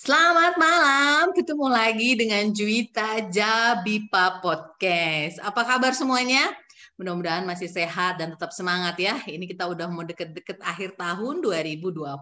Selamat 0.00 0.56
malam, 0.56 1.28
ketemu 1.36 1.68
lagi 1.68 2.16
dengan 2.16 2.48
Juwita 2.56 3.20
Jabipa 3.28 4.40
Podcast. 4.40 5.36
Apa 5.44 5.60
kabar 5.60 5.92
semuanya? 5.92 6.56
Mudah-mudahan 6.96 7.44
masih 7.44 7.68
sehat 7.68 8.16
dan 8.16 8.32
tetap 8.32 8.48
semangat 8.48 8.96
ya. 8.96 9.20
Ini 9.28 9.44
kita 9.44 9.68
udah 9.68 9.92
mau 9.92 10.00
deket-deket 10.00 10.56
akhir 10.64 10.96
tahun 10.96 11.44
2020. 11.44 12.16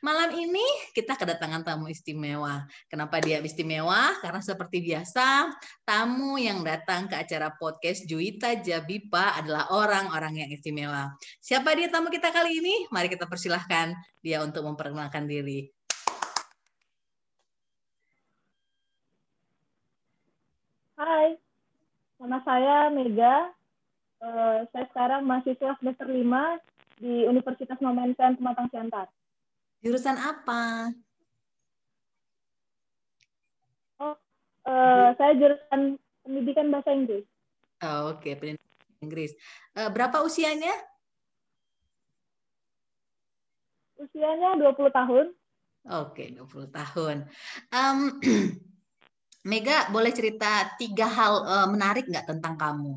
Malam 0.00 0.30
ini 0.32 0.64
kita 0.96 1.20
kedatangan 1.20 1.68
tamu 1.68 1.92
istimewa. 1.92 2.64
Kenapa 2.88 3.20
dia 3.20 3.44
istimewa? 3.44 4.16
Karena 4.24 4.40
seperti 4.40 4.80
biasa, 4.88 5.52
tamu 5.84 6.40
yang 6.40 6.64
datang 6.64 7.12
ke 7.12 7.28
acara 7.28 7.52
podcast 7.60 8.08
Juwita 8.08 8.56
Jabipa 8.56 9.36
adalah 9.36 9.68
orang-orang 9.68 10.48
yang 10.48 10.48
istimewa. 10.48 11.12
Siapa 11.44 11.76
dia 11.76 11.92
tamu 11.92 12.08
kita 12.08 12.32
kali 12.32 12.56
ini? 12.56 12.88
Mari 12.88 13.12
kita 13.12 13.28
persilahkan 13.28 13.92
dia 14.24 14.40
untuk 14.40 14.64
memperkenalkan 14.64 15.28
diri. 15.28 15.83
Hai, 21.04 21.36
nama 22.16 22.40
saya 22.48 22.88
Mega. 22.88 23.52
Uh, 24.24 24.64
saya 24.72 24.88
sekarang 24.88 25.28
mahasiswa 25.28 25.76
semester 25.76 26.08
5 26.08 26.16
di 26.96 27.28
Universitas 27.28 27.76
Momensen 27.84 28.40
Pematang 28.40 28.72
Siantar. 28.72 29.12
Jurusan 29.84 30.16
apa? 30.16 30.88
Oh, 34.00 34.16
uh, 34.64 35.12
saya 35.20 35.36
jurusan 35.36 36.00
pendidikan 36.24 36.72
bahasa 36.72 36.96
Inggris. 36.96 37.28
Oh, 37.84 38.16
Oke, 38.16 38.32
okay. 38.32 38.40
pendidikan 38.40 39.04
Inggris. 39.04 39.36
Uh, 39.76 39.92
berapa 39.92 40.24
usianya? 40.24 40.72
Usianya 44.00 44.56
20 44.56 44.88
tahun. 44.88 45.36
Oke, 45.84 46.32
okay, 46.32 46.64
20 46.64 46.72
tahun. 46.72 47.28
Um, 47.76 47.98
Mega 49.44 49.92
boleh 49.92 50.08
cerita 50.08 50.72
tiga 50.80 51.04
hal 51.04 51.44
uh, 51.44 51.68
menarik 51.68 52.08
nggak 52.08 52.24
tentang 52.32 52.56
kamu? 52.56 52.96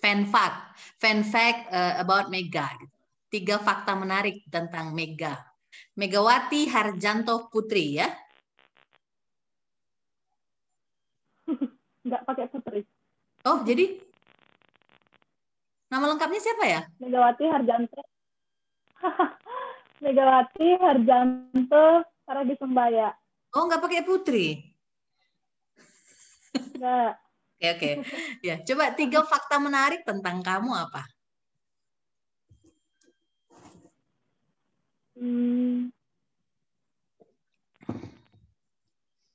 Fan 0.00 0.24
fact, 0.24 0.80
fan 0.96 1.20
fact 1.20 1.68
uh, 1.68 2.00
about 2.00 2.32
Mega. 2.32 2.64
Gitu. 2.80 2.96
Tiga 3.28 3.60
fakta 3.60 3.92
menarik 3.92 4.48
tentang 4.48 4.96
Mega. 4.96 5.36
Megawati 6.00 6.64
Harjanto 6.64 7.52
Putri 7.52 8.00
ya? 8.00 8.08
Nggak 12.08 12.22
pakai 12.24 12.46
Putri. 12.48 12.80
Oh 13.44 13.60
jadi 13.60 14.00
nama 15.92 16.08
lengkapnya 16.08 16.40
siapa 16.40 16.64
ya? 16.64 16.80
Megawati 17.04 17.44
Harjanto. 17.52 18.00
Megawati 20.02 20.68
Harjanto 20.80 22.08
Sembaya. 22.56 23.12
Oh 23.52 23.68
nggak 23.68 23.84
pakai 23.84 24.08
Putri? 24.08 24.69
Enggak. 26.80 27.12
Oke, 27.60 27.68
oke. 27.76 27.90
Ya, 28.40 28.56
coba 28.64 28.96
tiga 28.96 29.20
fakta 29.20 29.60
menarik 29.60 30.00
tentang 30.08 30.40
kamu 30.40 30.72
apa? 30.72 31.04
Hmm, 35.20 35.92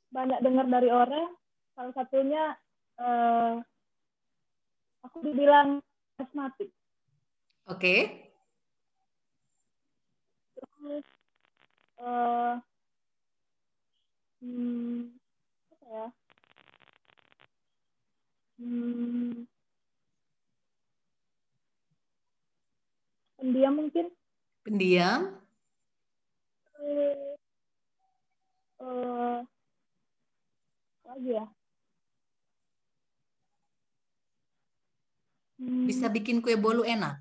banyak 0.10 0.40
dengar 0.42 0.66
dari 0.66 0.90
orang. 0.90 1.30
Salah 1.78 1.94
satunya 1.94 2.58
uh, 2.98 3.62
aku 5.06 5.22
dibilang 5.22 5.86
asmatik. 6.18 6.74
Oke. 7.70 7.78
Okay. 7.78 8.00
Terus 10.58 11.06
uh, 12.02 12.58
hmm, 14.42 15.14
apa 15.70 15.86
ya? 15.94 16.25
Hmm. 18.56 19.44
Pendiam 23.36 23.74
mungkin? 23.76 24.06
Pendiam? 24.64 25.36
Uh, 26.80 27.36
uh, 28.80 29.38
lagi 31.04 31.30
ya? 31.36 31.46
Hmm. 35.60 35.86
Bisa 35.88 36.08
bikin 36.08 36.40
kue 36.40 36.56
bolu 36.56 36.88
enak? 36.88 37.20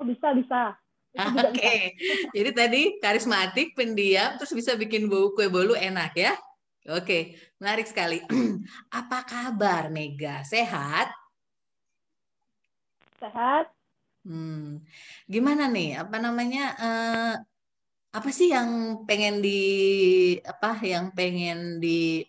Oh 0.00 0.08
bisa, 0.08 0.32
bisa. 0.32 0.76
Oke, 1.12 1.52
okay. 1.52 1.80
jadi 2.32 2.50
tadi 2.56 2.82
karismatik, 2.96 3.76
pendiam, 3.76 4.40
terus 4.40 4.56
bisa 4.56 4.72
bikin 4.80 5.12
bau 5.12 5.36
kue 5.36 5.52
bolu 5.52 5.76
enak 5.76 6.16
ya? 6.16 6.32
Oke, 6.90 7.38
menarik 7.62 7.86
sekali. 7.86 8.18
Apa 8.90 9.22
kabar 9.22 9.86
Mega? 9.86 10.42
Sehat? 10.42 11.14
Sehat. 13.22 13.70
Hmm. 14.26 14.82
Gimana 15.30 15.70
nih? 15.70 16.02
Apa 16.02 16.18
namanya? 16.18 16.74
Uh, 16.78 17.34
apa 18.12 18.28
sih 18.28 18.50
yang 18.50 19.02
pengen 19.06 19.38
di 19.38 19.62
apa? 20.42 20.78
Yang 20.82 21.06
pengen 21.14 21.58
di 21.78 22.22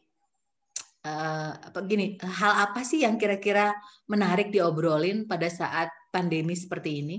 uh, 1.06 1.52
apa 1.58 1.80
gini? 1.90 2.18
Hal 2.22 2.70
apa 2.70 2.86
sih 2.86 3.02
yang 3.02 3.18
kira-kira 3.18 3.74
menarik 4.06 4.54
diobrolin 4.54 5.26
pada 5.26 5.50
saat 5.50 5.90
pandemi 6.14 6.54
seperti 6.54 7.02
ini? 7.02 7.18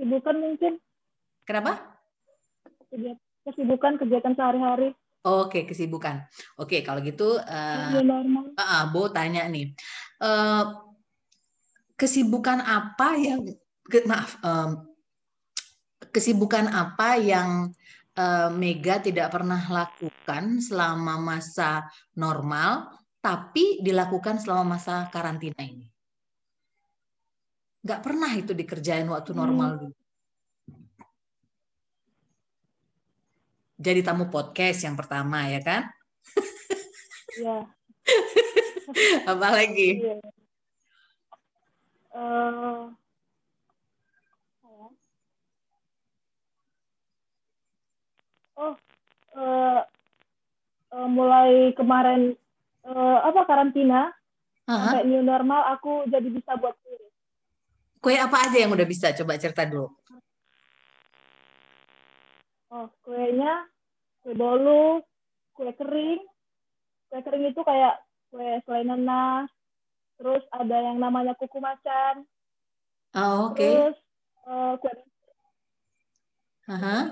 Kesibukan 0.00 0.36
mungkin. 0.40 0.72
Kenapa? 1.44 1.72
Kesibukan 3.44 4.00
kegiatan 4.00 4.32
sehari-hari. 4.32 4.96
Oke, 5.20 5.68
kesibukan. 5.68 6.24
Oke, 6.56 6.80
kalau 6.80 7.04
gitu, 7.04 7.36
uh, 7.36 7.92
uh, 7.92 8.56
uh, 8.56 8.84
Bo 8.88 9.12
tanya 9.12 9.44
nih, 9.44 9.76
uh, 10.24 10.72
kesibukan 12.00 12.64
apa 12.64 13.20
yang, 13.20 13.44
ke, 13.84 14.08
maaf, 14.08 14.40
um, 14.40 14.88
kesibukan 16.08 16.72
apa 16.72 17.20
yang 17.20 17.68
uh, 18.16 18.48
Mega 18.56 19.04
tidak 19.04 19.28
pernah 19.36 19.60
lakukan 19.60 20.64
selama 20.64 21.20
masa 21.20 21.84
normal, 22.16 22.88
tapi 23.20 23.84
dilakukan 23.84 24.40
selama 24.40 24.80
masa 24.80 25.12
karantina 25.12 25.60
ini? 25.60 25.89
Nggak 27.80 28.00
pernah 28.04 28.30
itu 28.36 28.52
dikerjain 28.52 29.08
waktu 29.08 29.32
normal 29.32 29.70
hmm. 29.72 29.80
dulu. 29.80 29.96
Jadi 33.80 34.00
tamu 34.04 34.28
podcast 34.28 34.84
yang 34.84 34.92
pertama 34.92 35.48
ya 35.48 35.60
kan? 35.64 35.88
Iya. 37.40 37.64
Apa 39.32 39.48
lagi? 39.56 40.04
Iya. 40.04 40.20
Uh, 42.10 42.90
oh, 48.58 48.74
uh, 49.38 49.80
uh, 50.92 51.08
mulai 51.08 51.70
kemarin 51.78 52.34
uh, 52.82 53.18
apa 53.24 53.46
karantina 53.46 54.10
uh 54.66 54.72
-huh. 54.74 54.90
sampai 54.90 55.06
new 55.06 55.22
normal 55.22 55.70
aku 55.70 56.02
jadi 56.10 56.28
bisa 56.28 56.58
buat 56.58 56.74
kue. 58.00 58.16
Apa 58.16 58.48
aja 58.48 58.56
yang 58.58 58.72
udah 58.72 58.88
bisa? 58.88 59.12
Coba 59.14 59.36
cerita 59.36 59.68
dulu. 59.68 59.92
Oh, 62.70 62.86
kuenya 63.04 63.68
kue 64.24 64.34
bolu, 64.34 65.04
kue 65.54 65.70
kering. 65.76 66.22
Kue 67.12 67.20
kering 67.22 67.44
itu 67.52 67.60
kayak 67.60 68.00
kue 68.32 68.58
selai 68.66 68.84
nanas. 68.88 69.52
Terus 70.20 70.44
ada 70.52 70.76
yang 70.76 71.00
namanya 71.00 71.32
kuku 71.36 71.60
macan. 71.60 72.24
Oh, 73.16 73.52
oke. 73.52 73.58
Okay. 73.58 73.72
Terus 73.72 73.96
uh, 74.48 74.74
kue 74.80 74.92
-huh. 76.70 77.04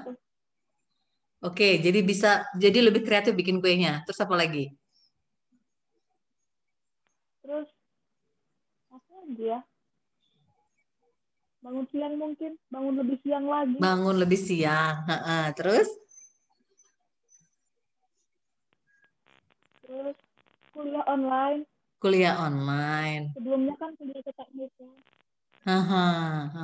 Oke, 1.39 1.55
okay, 1.55 1.73
jadi 1.79 2.03
bisa 2.03 2.51
jadi 2.59 2.83
lebih 2.91 3.07
kreatif 3.07 3.31
bikin 3.31 3.63
kuenya. 3.63 4.03
Terus 4.03 4.19
apa 4.19 4.35
lagi? 4.35 4.75
Terus 7.47 7.71
apa 8.91 9.13
lagi 9.23 9.45
ya? 9.47 9.61
Bangun 11.59 11.87
siang 11.91 12.15
mungkin 12.15 12.53
bangun 12.71 12.95
lebih 13.03 13.17
siang 13.27 13.47
lagi 13.51 13.77
bangun 13.83 14.17
lebih 14.19 14.41
siang 14.41 15.03
terus 15.59 15.89
terus 19.83 20.17
kuliah 20.71 21.05
online 21.11 21.67
kuliah 21.99 22.35
online 22.39 23.35
sebelumnya 23.35 23.75
kan 23.81 23.91
kuliah 23.99 24.23
tetap 24.23 24.47
muka 24.55 24.87
Haha, 25.69 26.09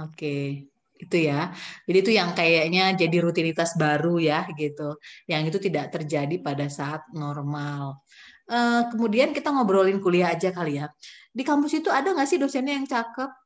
oke. 0.08 0.16
Okay. 0.16 0.64
Itu 0.96 1.16
ya. 1.20 1.52
Jadi 1.84 1.98
itu 2.00 2.12
yang 2.16 2.32
kayaknya 2.32 2.96
jadi 2.96 3.16
rutinitas 3.20 3.76
baru 3.76 4.16
ya 4.16 4.48
gitu. 4.56 4.96
Yang 5.28 5.42
itu 5.52 5.58
tidak 5.68 5.92
terjadi 5.92 6.40
pada 6.40 6.66
saat 6.72 7.04
normal. 7.12 8.00
uh, 8.48 8.88
kemudian 8.92 9.32
kita 9.32 9.52
ngobrolin 9.52 10.00
kuliah 10.00 10.32
aja 10.32 10.52
kali 10.56 10.80
ya. 10.80 10.88
Di 11.32 11.44
kampus 11.44 11.80
itu 11.80 11.92
ada 11.92 12.12
nggak 12.16 12.28
sih 12.28 12.40
dosennya 12.40 12.80
yang 12.80 12.88
cakep? 12.88 13.43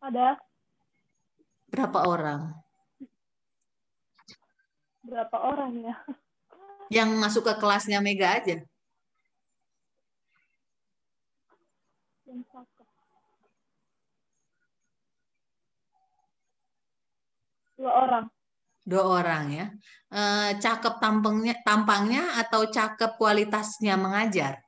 Ada. 0.00 0.36
Berapa 1.72 1.98
orang? 2.06 2.40
Berapa 5.06 5.36
orang 5.38 5.72
ya? 5.82 5.94
Yang 6.96 7.10
masuk 7.18 7.42
ke 7.46 7.54
kelasnya 7.58 7.98
Mega 7.98 8.38
aja. 8.38 8.62
Yang. 12.26 12.42
Dua 17.76 17.92
orang. 17.92 18.24
Dua 18.86 19.04
orang 19.04 19.44
ya. 19.52 19.66
E, 20.08 20.20
cakep 20.62 20.96
tampangnya, 20.96 21.54
tampangnya 21.60 22.40
atau 22.40 22.64
cakep 22.64 23.18
kualitasnya 23.20 23.98
mengajar? 24.00 24.62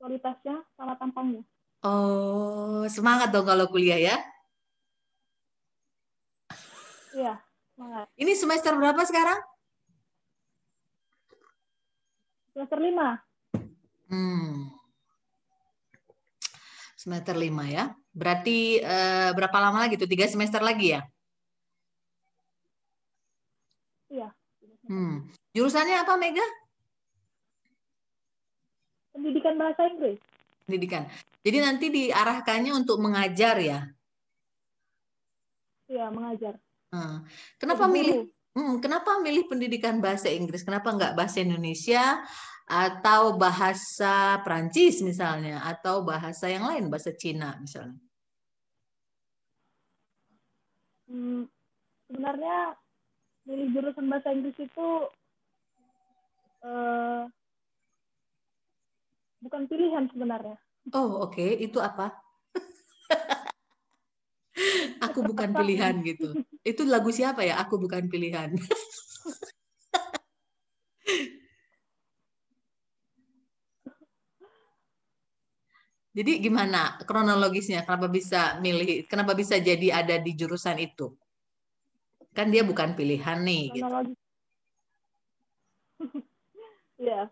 Kualitasnya 0.00 0.64
sama 0.74 0.98
tampangnya. 0.98 1.44
Oh, 1.84 2.88
semangat 2.88 3.28
dong 3.28 3.44
kalau 3.44 3.68
kuliah 3.68 4.00
ya. 4.00 4.16
Iya, 7.12 7.36
semangat. 7.76 8.08
Ini 8.16 8.32
semester 8.32 8.72
berapa 8.72 9.04
sekarang? 9.04 9.36
Semester 12.56 12.78
lima. 12.80 13.20
Hmm. 14.08 14.72
Semester 16.96 17.36
lima 17.36 17.68
ya. 17.68 17.92
Berarti 18.16 18.80
eh, 18.80 19.30
berapa 19.36 19.58
lama 19.60 19.84
lagi 19.84 20.00
tuh? 20.00 20.08
Tiga 20.08 20.24
semester 20.24 20.64
lagi 20.64 20.96
ya? 20.96 21.04
Iya. 24.08 24.32
Hmm. 24.88 25.28
Jurusannya 25.52 26.00
apa, 26.00 26.16
Mega? 26.16 26.46
Pendidikan 29.12 29.60
bahasa 29.60 29.84
Inggris. 29.84 30.33
Pendidikan. 30.64 31.04
Jadi 31.44 31.58
nanti 31.60 31.86
diarahkannya 31.92 32.72
untuk 32.72 32.96
mengajar 33.00 33.60
ya? 33.60 33.84
Iya, 35.84 36.08
mengajar. 36.08 36.56
Hmm. 36.88 37.28
Kenapa 37.60 37.84
milih? 37.84 38.32
Hmm, 38.54 38.78
kenapa 38.78 39.18
milih 39.18 39.50
pendidikan 39.50 39.98
bahasa 39.98 40.30
Inggris? 40.30 40.62
Kenapa 40.62 40.94
nggak 40.94 41.18
bahasa 41.18 41.42
Indonesia 41.42 42.22
atau 42.64 43.36
bahasa 43.36 44.40
Prancis 44.40 45.04
misalnya, 45.04 45.60
atau 45.68 46.00
bahasa 46.00 46.48
yang 46.48 46.64
lain, 46.64 46.88
bahasa 46.88 47.12
Cina 47.12 47.60
misalnya? 47.60 48.00
Hmm, 51.10 51.44
sebenarnya 52.08 52.78
milih 53.44 53.68
jurusan 53.76 54.08
bahasa 54.08 54.32
Inggris 54.32 54.56
itu 54.56 54.88
uh, 56.64 57.28
bukan 59.44 59.68
pilihan 59.68 60.08
sebenarnya. 60.08 60.56
Oh 60.96 61.28
oke, 61.28 61.36
okay. 61.36 61.60
itu 61.60 61.76
apa? 61.76 62.16
Aku 65.10 65.20
bukan 65.20 65.52
pilihan 65.52 66.00
gitu. 66.00 66.32
Itu 66.64 66.88
lagu 66.88 67.12
siapa 67.12 67.44
ya? 67.44 67.60
Aku 67.60 67.76
bukan 67.76 68.08
pilihan. 68.08 68.56
Jadi 76.14 76.38
gimana 76.38 76.94
kronologisnya? 77.02 77.82
Kenapa 77.82 78.06
bisa 78.06 78.62
milih? 78.62 79.02
Kenapa 79.10 79.34
bisa 79.34 79.58
jadi 79.58 79.98
ada 79.98 80.22
di 80.22 80.38
jurusan 80.38 80.78
itu? 80.78 81.10
Kan 82.30 82.54
dia 82.54 82.62
bukan 82.62 82.94
pilihan 82.94 83.42
nih. 83.42 83.74
Gitu. 83.74 83.82
Kronologis. 83.82 84.14
ya, 87.10 87.26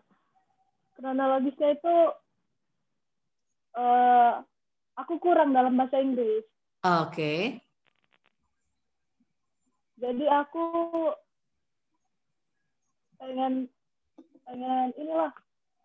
kronologisnya 1.03 1.75
itu 1.75 1.95
uh, 3.75 4.39
aku 4.95 5.19
kurang 5.19 5.51
dalam 5.51 5.75
bahasa 5.75 5.99
Inggris. 5.99 6.47
Oke. 6.79 7.11
Okay. 7.11 7.39
Jadi 9.99 10.23
aku 10.31 10.63
pengen 13.19 13.67
pengen 14.47 14.95
inilah 14.95 15.31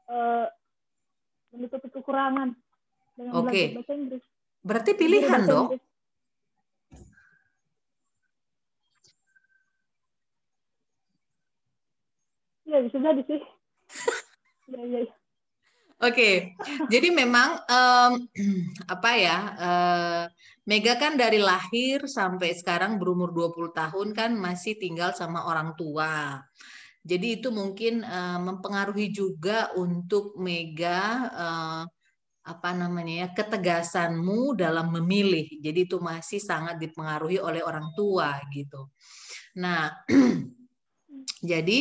uh, 0.06 0.46
menutupi 1.50 1.90
kekurangan 1.90 2.54
dengan 3.18 3.32
okay. 3.42 3.74
belajar 3.74 3.74
bahasa 3.74 3.92
Inggris. 3.98 4.24
Berarti 4.62 4.90
pilihan 4.94 5.42
dong. 5.50 5.66
Inggris. 5.74 5.84
Ya 12.70 12.78
bisa 12.86 13.02
jadi 13.02 13.22
sih. 13.26 13.42
ya, 14.68 14.82
ya, 14.84 15.00
ya. 15.04 15.14
Oke, 15.98 16.54
jadi 16.86 17.10
memang 17.10 17.58
um, 17.66 18.12
apa 18.94 19.10
ya, 19.18 19.38
uh, 19.58 20.22
Mega 20.62 20.94
kan 20.94 21.18
dari 21.18 21.42
lahir 21.42 22.06
sampai 22.06 22.54
sekarang 22.54 23.02
berumur 23.02 23.34
20 23.34 23.74
tahun 23.74 24.08
kan 24.14 24.30
masih 24.38 24.78
tinggal 24.78 25.10
sama 25.10 25.50
orang 25.50 25.74
tua. 25.74 26.38
Jadi 27.02 27.42
itu 27.42 27.50
mungkin 27.50 28.06
uh, 28.06 28.38
mempengaruhi 28.38 29.10
juga 29.10 29.74
untuk 29.74 30.38
Mega 30.38 31.02
uh, 31.34 31.82
apa 32.46 32.70
namanya 32.78 33.26
ya 33.26 33.28
ketegasanmu 33.34 34.54
dalam 34.54 34.94
memilih. 34.94 35.50
Jadi 35.58 35.82
itu 35.82 35.98
masih 35.98 36.38
sangat 36.38 36.78
dipengaruhi 36.78 37.42
oleh 37.42 37.64
orang 37.66 37.90
tua 37.98 38.38
gitu. 38.54 38.86
Nah, 39.58 39.90
jadi 41.50 41.80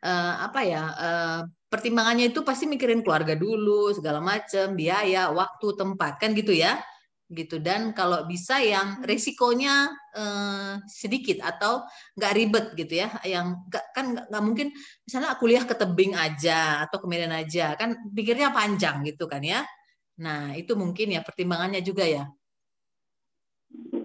uh, 0.00 0.34
apa 0.48 0.60
ya? 0.64 0.84
Uh, 0.96 1.42
pertimbangannya 1.70 2.34
itu 2.34 2.42
pasti 2.42 2.66
mikirin 2.66 3.00
keluarga 3.06 3.38
dulu, 3.38 3.94
segala 3.94 4.18
macam, 4.18 4.74
biaya, 4.74 5.30
waktu, 5.30 5.66
tempat, 5.78 6.18
kan 6.18 6.34
gitu 6.34 6.50
ya. 6.50 6.82
Gitu 7.30 7.62
dan 7.62 7.94
kalau 7.94 8.26
bisa 8.26 8.58
yang 8.58 8.98
hmm. 8.98 9.06
resikonya 9.06 9.86
eh, 10.18 10.82
sedikit 10.90 11.38
atau 11.46 11.86
nggak 12.18 12.32
ribet 12.34 12.66
gitu 12.74 13.06
ya, 13.06 13.08
yang 13.22 13.70
gak, 13.70 13.94
kan 13.94 14.18
nggak 14.18 14.42
mungkin 14.42 14.74
misalnya 15.06 15.38
kuliah 15.38 15.62
ke 15.62 15.78
tebing 15.78 16.18
aja 16.18 16.82
atau 16.90 16.98
ke 16.98 17.06
Medan 17.06 17.30
aja, 17.30 17.78
kan 17.78 17.94
pikirnya 18.10 18.50
panjang 18.50 19.06
gitu 19.06 19.30
kan 19.30 19.46
ya. 19.46 19.62
Nah 20.18 20.58
itu 20.58 20.74
mungkin 20.74 21.14
ya 21.14 21.22
pertimbangannya 21.22 21.78
juga 21.86 22.02
ya. 22.02 22.26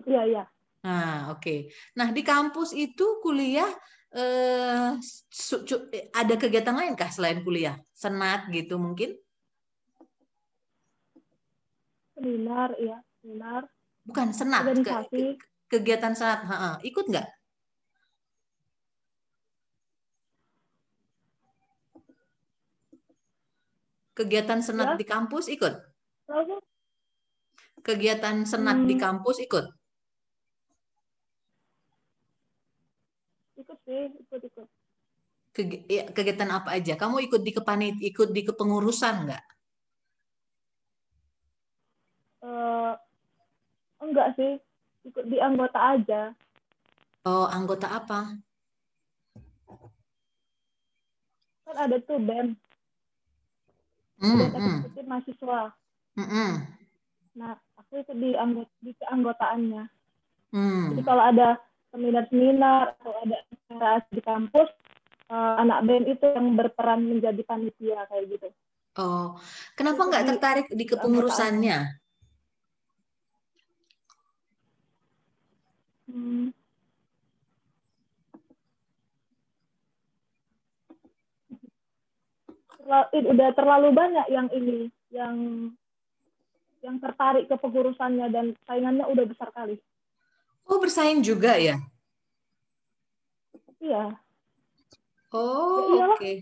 Iya 0.06 0.22
iya. 0.30 0.44
Nah 0.86 1.34
oke. 1.34 1.42
Okay. 1.42 1.60
Nah 1.98 2.14
di 2.14 2.22
kampus 2.22 2.78
itu 2.78 3.26
kuliah 3.26 3.74
eh, 4.16 4.90
ada 6.16 6.34
kegiatan 6.40 6.76
lain 6.76 6.96
kah 6.96 7.12
selain 7.12 7.44
kuliah? 7.44 7.76
Senat 7.92 8.48
gitu 8.50 8.80
mungkin? 8.80 9.20
Seminar, 12.16 12.72
ya, 12.80 13.04
seminar. 13.20 13.68
Bukan 14.08 14.32
senat, 14.32 14.64
Ke, 14.80 15.36
kegiatan 15.68 16.16
senat, 16.16 16.48
ha 16.48 16.56
-ha. 16.56 16.72
ikut 16.80 17.06
nggak? 17.12 17.28
Kegiatan 24.16 24.64
senat 24.64 24.96
ya. 24.96 25.00
di 25.02 25.04
kampus 25.04 25.52
ikut? 25.52 25.76
Kegiatan 27.84 28.48
senat 28.48 28.78
hmm. 28.80 28.88
di 28.88 28.96
kampus 28.96 29.44
ikut? 29.44 29.66
Sih 33.96 34.06
ikut-ikut. 34.28 34.68
Ya, 35.88 36.04
kegiatan 36.12 36.52
apa 36.52 36.76
aja? 36.76 37.00
Kamu 37.00 37.24
ikut 37.24 37.40
di 37.40 37.56
kepanit, 37.56 37.96
ikut 38.04 38.36
di 38.36 38.44
kepengurusan 38.44 39.16
nggak? 39.24 39.46
Uh, 42.44 42.94
enggak 44.04 44.36
sih, 44.36 44.60
ikut 45.08 45.26
di 45.32 45.40
anggota 45.40 45.80
aja. 45.96 46.36
Oh, 47.24 47.48
anggota 47.48 47.88
apa? 47.88 48.36
Kan 51.66 51.78
ada 51.80 51.98
tuh 52.04 52.20
BEM. 52.20 52.54
Mm, 54.20 54.48
mm. 54.48 54.80
mahasiswa. 55.08 55.72
Mm 56.16 56.28
-mm. 56.28 56.52
Nah, 57.36 57.56
aku 57.80 58.00
ikut 58.04 58.16
di 58.16 58.36
anggota 58.36 58.72
di 58.84 58.92
keanggotaannya. 58.96 59.84
Mm. 60.56 60.84
Jadi 60.94 61.02
kalau 61.04 61.24
ada 61.24 61.60
seminar-seminar 61.96 62.96
atau 63.00 63.12
ada 63.24 63.40
acara 63.76 64.00
di 64.08 64.22
kampus 64.24 64.70
uh, 65.28 65.60
anak 65.60 65.84
BEM 65.84 66.04
itu 66.16 66.26
yang 66.32 66.56
berperan 66.56 67.04
menjadi 67.04 67.42
panitia 67.44 68.08
kayak 68.08 68.26
gitu. 68.32 68.48
Oh, 68.96 69.36
kenapa 69.76 70.08
nggak 70.08 70.26
tertarik 70.32 70.68
di 70.72 70.86
kepengurusannya? 70.88 72.00
Hmm. 76.08 76.56
udah 83.12 83.50
terlalu 83.58 83.90
banyak 83.98 84.30
yang 84.30 84.48
ini, 84.54 84.94
yang 85.10 85.36
yang 86.86 87.02
tertarik 87.02 87.50
ke 87.50 87.58
pengurusannya 87.58 88.30
dan 88.30 88.54
saingannya 88.70 89.10
udah 89.10 89.26
besar 89.26 89.50
kali. 89.50 89.82
Oh, 90.70 90.78
bersaing 90.78 91.26
juga 91.26 91.58
ya? 91.58 91.82
Iya. 93.86 94.18
Oh, 95.30 95.94
ya, 95.94 96.10
oke. 96.10 96.18
Okay. 96.18 96.42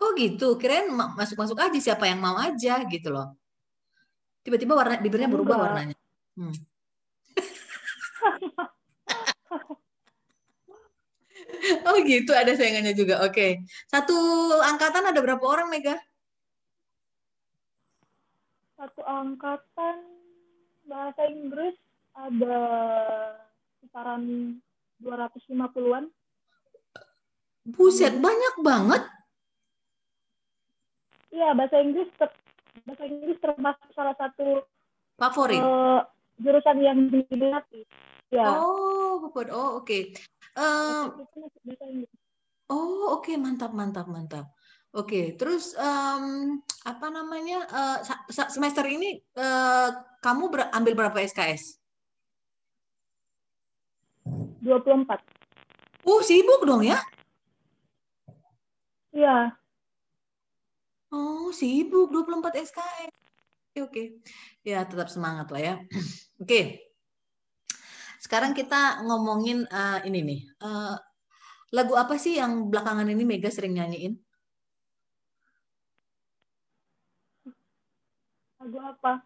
Oh 0.00 0.16
gitu, 0.16 0.56
keren 0.56 0.96
masuk-masuk 0.96 1.60
aja 1.60 1.76
siapa 1.76 2.08
yang 2.08 2.16
mau 2.18 2.32
aja 2.34 2.80
gitu 2.88 3.12
loh. 3.12 3.36
Tiba-tiba 4.40 4.72
warna 4.72 4.96
bibirnya 4.96 5.28
berubah 5.28 5.60
warnanya. 5.60 5.92
Hmm. 6.34 6.50
oh 11.86 11.96
gitu, 12.00 12.32
ada 12.32 12.56
sayangannya 12.56 12.96
juga. 12.96 13.20
Oke. 13.28 13.36
Okay. 13.36 13.60
Satu 13.86 14.16
angkatan 14.64 15.12
ada 15.12 15.20
berapa 15.20 15.44
orang, 15.44 15.68
Mega? 15.68 16.00
Satu 18.80 19.04
angkatan 19.04 20.00
bahasa 20.88 21.28
Inggris 21.28 21.76
ada 22.16 22.56
kisaran 23.84 24.56
250-an. 25.02 26.04
Buset, 27.68 28.14
banyak 28.18 28.54
banget. 28.64 29.02
Iya, 31.30 31.54
bahasa 31.54 31.78
Inggris 31.78 32.10
ter 32.18 32.30
bahasa 32.86 33.04
Inggris 33.06 33.38
termasuk 33.38 33.88
salah 33.94 34.14
satu 34.18 34.66
favorit 35.14 35.62
uh, 35.62 36.02
jurusan 36.42 36.78
yang 36.82 36.98
diminati. 37.06 37.86
Ya. 38.34 38.58
Oh, 38.58 39.22
favorit. 39.28 39.50
Oh, 39.54 39.78
oke. 39.78 39.86
Okay. 39.86 40.02
Uh, 40.58 41.06
oh, 42.70 43.14
oke, 43.14 43.22
okay. 43.22 43.36
mantap, 43.38 43.70
mantap, 43.70 44.10
mantap. 44.10 44.50
Oke, 44.90 45.06
okay. 45.06 45.26
terus 45.38 45.70
um, 45.78 46.58
apa 46.82 47.06
namanya 47.14 47.62
uh, 47.70 47.98
semester 48.26 48.82
ini 48.90 49.22
uh, 49.38 49.94
kamu 50.18 50.50
ber 50.50 50.66
ambil 50.74 50.98
berapa 50.98 51.22
SKS? 51.22 51.79
24. 54.60 55.20
Oh, 56.04 56.20
sibuk 56.24 56.64
dong 56.64 56.84
ya? 56.84 57.00
Iya. 59.10 59.56
Oh, 61.10 61.50
sibuk 61.50 62.12
24 62.12 62.60
SKS. 62.70 63.12
Oke, 63.70 63.80
oke. 63.86 64.02
Ya, 64.66 64.82
tetap 64.86 65.08
semangat 65.10 65.50
lah 65.54 65.62
ya. 65.62 65.74
Oke. 66.42 66.90
Sekarang 68.18 68.50
kita 68.50 69.02
ngomongin 69.06 69.62
uh, 69.70 70.02
ini 70.02 70.20
nih. 70.26 70.40
Uh, 70.58 70.98
lagu 71.70 71.94
apa 71.94 72.18
sih 72.18 72.36
yang 72.36 72.66
belakangan 72.66 73.06
ini 73.06 73.22
Mega 73.22 73.46
sering 73.46 73.78
nyanyiin? 73.78 74.18
Lagu 78.60 78.78
apa? 78.82 79.22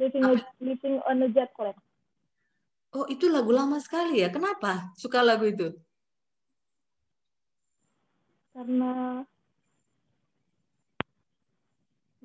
Living, 0.00 0.24
apa? 0.24 0.48
Living 0.64 0.96
on 1.04 1.22
a 1.22 1.28
Jet 1.28 1.52
Plane. 1.52 1.87
Oh, 2.96 3.04
itu 3.04 3.28
lagu 3.28 3.52
lama 3.52 3.76
sekali 3.76 4.24
ya. 4.24 4.32
Kenapa 4.32 4.88
suka 4.96 5.20
lagu 5.20 5.44
itu? 5.44 5.76
Karena 8.56 9.22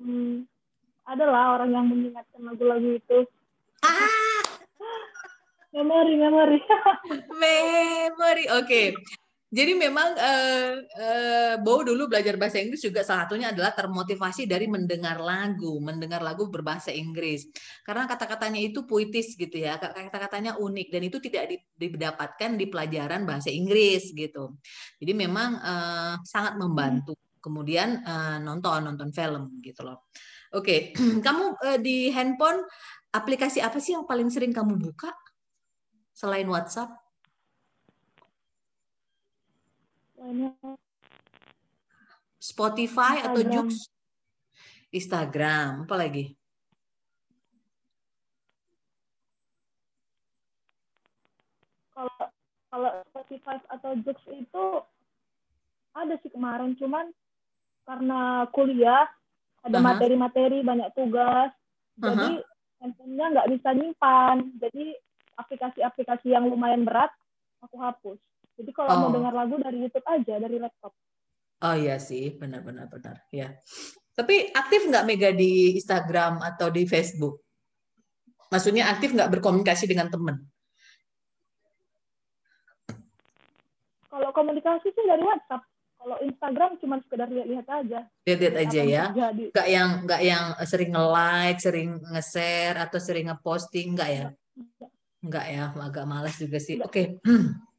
hmm, 0.00 0.48
adalah 1.04 1.60
orang 1.60 1.70
yang 1.76 1.86
mengingatkan 1.86 2.40
lagu-lagu 2.40 2.96
itu. 2.96 3.18
Ah, 3.84 4.08
memori, 5.76 6.16
memori. 6.16 6.58
memori, 7.44 8.44
oke. 8.48 8.64
Okay. 8.64 8.96
Jadi 9.54 9.72
memang 9.78 10.18
uh, 10.18 10.72
uh, 10.82 11.54
Bo 11.62 11.86
dulu 11.86 12.10
belajar 12.10 12.34
bahasa 12.34 12.58
Inggris 12.58 12.82
juga 12.82 13.06
salah 13.06 13.30
satunya 13.30 13.54
adalah 13.54 13.70
termotivasi 13.70 14.50
dari 14.50 14.66
mendengar 14.66 15.22
lagu, 15.22 15.78
mendengar 15.78 16.26
lagu 16.26 16.50
berbahasa 16.50 16.90
Inggris. 16.90 17.46
Karena 17.86 18.10
kata-katanya 18.10 18.58
itu 18.58 18.82
puitis 18.82 19.38
gitu 19.38 19.54
ya, 19.54 19.78
kata-katanya 19.78 20.58
unik 20.58 20.88
dan 20.90 21.02
itu 21.06 21.22
tidak 21.22 21.54
didapatkan 21.78 22.50
di 22.58 22.66
pelajaran 22.66 23.22
bahasa 23.22 23.54
Inggris 23.54 24.10
gitu. 24.10 24.58
Jadi 24.98 25.12
memang 25.14 25.62
uh, 25.62 26.14
sangat 26.26 26.58
membantu 26.58 27.14
kemudian 27.38 28.02
uh, 28.02 28.42
nonton 28.42 28.90
nonton 28.90 29.14
film 29.14 29.62
gitu 29.62 29.86
loh. 29.86 30.10
Oke, 30.50 30.90
okay. 30.90 30.98
kamu 31.26 31.44
uh, 31.62 31.78
di 31.78 32.10
handphone 32.10 32.66
aplikasi 33.14 33.62
apa 33.62 33.78
sih 33.78 33.94
yang 33.94 34.02
paling 34.02 34.26
sering 34.34 34.50
kamu 34.50 34.82
buka 34.82 35.14
selain 36.10 36.50
WhatsApp? 36.50 37.03
Spotify 42.40 43.20
Instagram. 43.20 43.28
atau 43.28 43.42
Jux? 43.48 43.68
Instagram, 44.94 45.68
apa 45.84 45.94
lagi? 45.98 46.24
Kalau 51.92 52.18
kalau 52.70 52.90
Spotify 53.10 53.56
atau 53.68 53.90
Jux 54.00 54.18
itu 54.32 54.64
ada 55.94 56.14
sih 56.22 56.30
kemarin, 56.30 56.74
cuman 56.78 57.10
karena 57.84 58.48
kuliah 58.50 59.06
ada 59.64 59.78
materi-materi 59.80 60.60
uh-huh. 60.60 60.68
banyak 60.68 60.88
tugas 60.92 61.50
uh-huh. 62.00 62.04
jadi 62.04 62.30
handphonenya 62.80 63.26
nggak 63.32 63.48
bisa 63.56 63.68
nyimpan 63.72 64.36
jadi 64.60 64.84
aplikasi-aplikasi 65.40 66.32
yang 66.32 66.48
lumayan 66.48 66.84
berat 66.84 67.12
aku 67.64 67.76
hapus 67.80 68.20
jadi 68.54 68.70
kalau 68.74 68.90
oh. 68.90 68.98
mau 69.06 69.10
dengar 69.10 69.32
lagu 69.34 69.54
dari 69.58 69.78
YouTube 69.82 70.06
aja 70.06 70.34
dari 70.38 70.56
laptop 70.58 70.92
oh 71.64 71.74
iya 71.76 71.96
sih 71.98 72.34
benar-benar 72.36 72.86
benar 72.90 73.22
ya 73.34 73.54
tapi 74.14 74.50
aktif 74.54 74.86
nggak 74.86 75.06
Mega 75.06 75.30
di 75.34 75.74
Instagram 75.78 76.42
atau 76.42 76.70
di 76.70 76.86
Facebook 76.86 77.42
maksudnya 78.48 78.90
aktif 78.90 79.14
nggak 79.14 79.30
berkomunikasi 79.38 79.90
dengan 79.90 80.08
teman 80.08 80.38
kalau 84.10 84.30
komunikasi 84.30 84.94
sih 84.94 85.04
dari 85.06 85.22
WhatsApp 85.26 85.66
kalau 86.04 86.20
Instagram 86.20 86.76
cuma 86.84 87.00
sekedar 87.00 87.32
lihat-lihat 87.32 87.64
aja. 87.64 88.04
Lihat-lihat 88.28 88.56
aja 88.60 88.80
ya. 88.84 89.04
Enggak 89.16 89.68
yang 89.72 89.88
enggak 90.04 90.20
yang 90.20 90.44
sering 90.68 90.92
nge-like, 90.92 91.58
sering 91.64 91.96
nge-share 92.12 92.76
atau 92.76 93.00
sering 93.00 93.32
nge-posting 93.32 93.96
enggak 93.96 94.10
ya? 94.12 94.26
Enggak 95.24 95.46
ya, 95.48 95.72
agak 95.72 96.04
malas 96.04 96.36
juga 96.36 96.60
sih. 96.60 96.76
Oke. 96.84 97.24
Okay. 97.24 97.24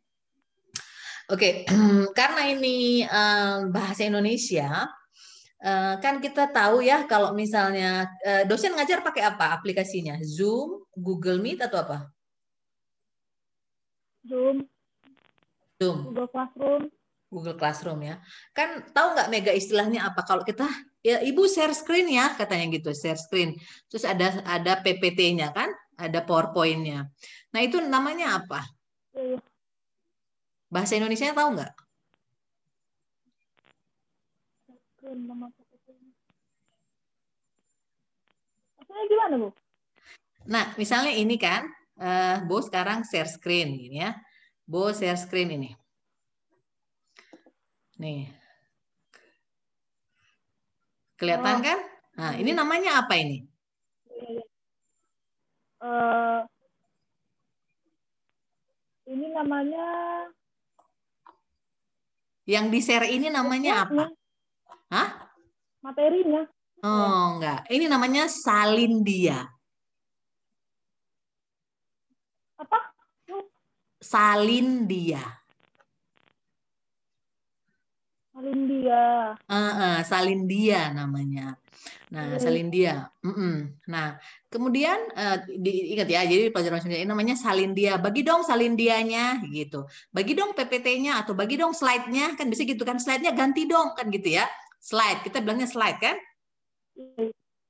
Oke, 1.25 1.65
okay. 1.65 1.81
karena 2.17 2.53
ini 2.53 3.01
uh, 3.01 3.65
bahasa 3.73 4.05
Indonesia, 4.05 4.85
uh, 5.65 5.95
kan 5.97 6.21
kita 6.21 6.53
tahu 6.53 6.85
ya 6.85 7.09
kalau 7.09 7.33
misalnya 7.33 8.05
uh, 8.21 8.45
dosen 8.45 8.77
ngajar 8.77 9.01
pakai 9.01 9.25
apa 9.25 9.57
aplikasinya? 9.57 10.21
Zoom, 10.21 10.85
Google 10.93 11.41
Meet 11.41 11.65
atau 11.65 11.81
apa? 11.81 11.97
Zoom. 14.21 14.69
Zoom. 15.81 15.97
Google 16.13 16.29
Classroom. 16.29 16.83
Google 17.33 17.57
Classroom 17.57 17.99
ya. 18.05 18.15
Kan 18.53 18.85
tahu 18.93 19.17
nggak 19.17 19.29
Mega 19.33 19.51
istilahnya 19.57 20.05
apa? 20.05 20.21
Kalau 20.29 20.45
kita 20.45 20.69
ya 21.01 21.25
Ibu 21.25 21.49
share 21.49 21.73
screen 21.73 22.05
ya 22.13 22.37
katanya 22.37 22.69
gitu, 22.69 22.93
share 22.93 23.17
screen. 23.17 23.57
Terus 23.89 24.05
ada 24.05 24.45
ada 24.45 24.77
PPT-nya 24.77 25.49
kan, 25.57 25.73
ada 25.97 26.21
PowerPoint-nya. 26.21 27.09
Nah, 27.49 27.61
itu 27.65 27.81
namanya 27.81 28.45
apa? 28.45 28.61
Bahasa 30.75 30.99
Indonesia 30.99 31.31
tahu 31.31 31.55
nggak? 31.55 31.73
gimana, 39.05 39.33
Bu? 39.39 39.49
Nah, 40.51 40.75
misalnya 40.75 41.15
ini 41.15 41.39
kan, 41.39 41.63
uh, 41.95 42.43
Bu 42.43 42.59
sekarang 42.59 43.07
share 43.07 43.29
screen 43.31 43.71
ini 43.71 44.03
ya. 44.03 44.11
Bu 44.67 44.91
share 44.91 45.15
screen 45.15 45.55
ini. 45.55 45.71
Nih. 47.95 48.27
Kelihatan 51.15 51.55
oh. 51.55 51.63
kan? 51.63 51.79
Nah, 52.19 52.33
ini 52.35 52.51
namanya 52.51 52.99
apa 52.99 53.15
ini? 53.15 53.47
Uh, 55.79 56.43
ini 59.07 59.31
namanya 59.31 59.87
yang 62.45 62.69
di 62.69 62.79
share 62.81 63.09
ini 63.09 63.33
namanya 63.33 63.89
apa? 63.89 64.05
Hah? 64.93 65.09
Materinya. 65.81 66.45
Oh, 66.85 67.37
enggak. 67.37 67.65
Ini 67.69 67.89
namanya 67.89 68.29
salindia. 68.29 69.49
Apa? 72.61 72.93
Salindia. 73.97 75.21
Salindia. 78.29 79.33
Uh, 79.49 79.55
uh, 79.57 79.97
Salindia 80.05 80.93
namanya. 80.93 81.57
Nah, 82.13 82.37
Salindia. 82.37 83.09
Mm 83.25 83.33
-mm. 83.33 83.55
Nah, 83.89 84.15
kemudian 84.47 84.97
uh, 85.17 85.41
diingat 85.49 86.07
ya, 86.07 86.21
jadi 86.23 86.53
pelajaran 86.53 86.85
ini 86.87 87.07
namanya 87.09 87.35
Salindia. 87.35 87.97
Bagi 87.97 88.21
dong 88.21 88.45
Salindianya 88.45 89.41
gitu. 89.49 89.89
Bagi 90.13 90.37
dong 90.37 90.53
PPT-nya 90.53 91.25
atau 91.25 91.33
bagi 91.33 91.57
dong 91.57 91.73
slide-nya 91.73 92.37
kan 92.37 92.47
bisa 92.47 92.63
gitu 92.63 92.85
kan 92.85 93.01
slide-nya 93.01 93.33
ganti 93.33 93.65
dong 93.65 93.97
kan 93.97 94.07
gitu 94.13 94.37
ya. 94.37 94.45
Slide. 94.79 95.25
Kita 95.25 95.41
bilangnya 95.41 95.67
slide 95.67 95.99
kan? 95.99 96.17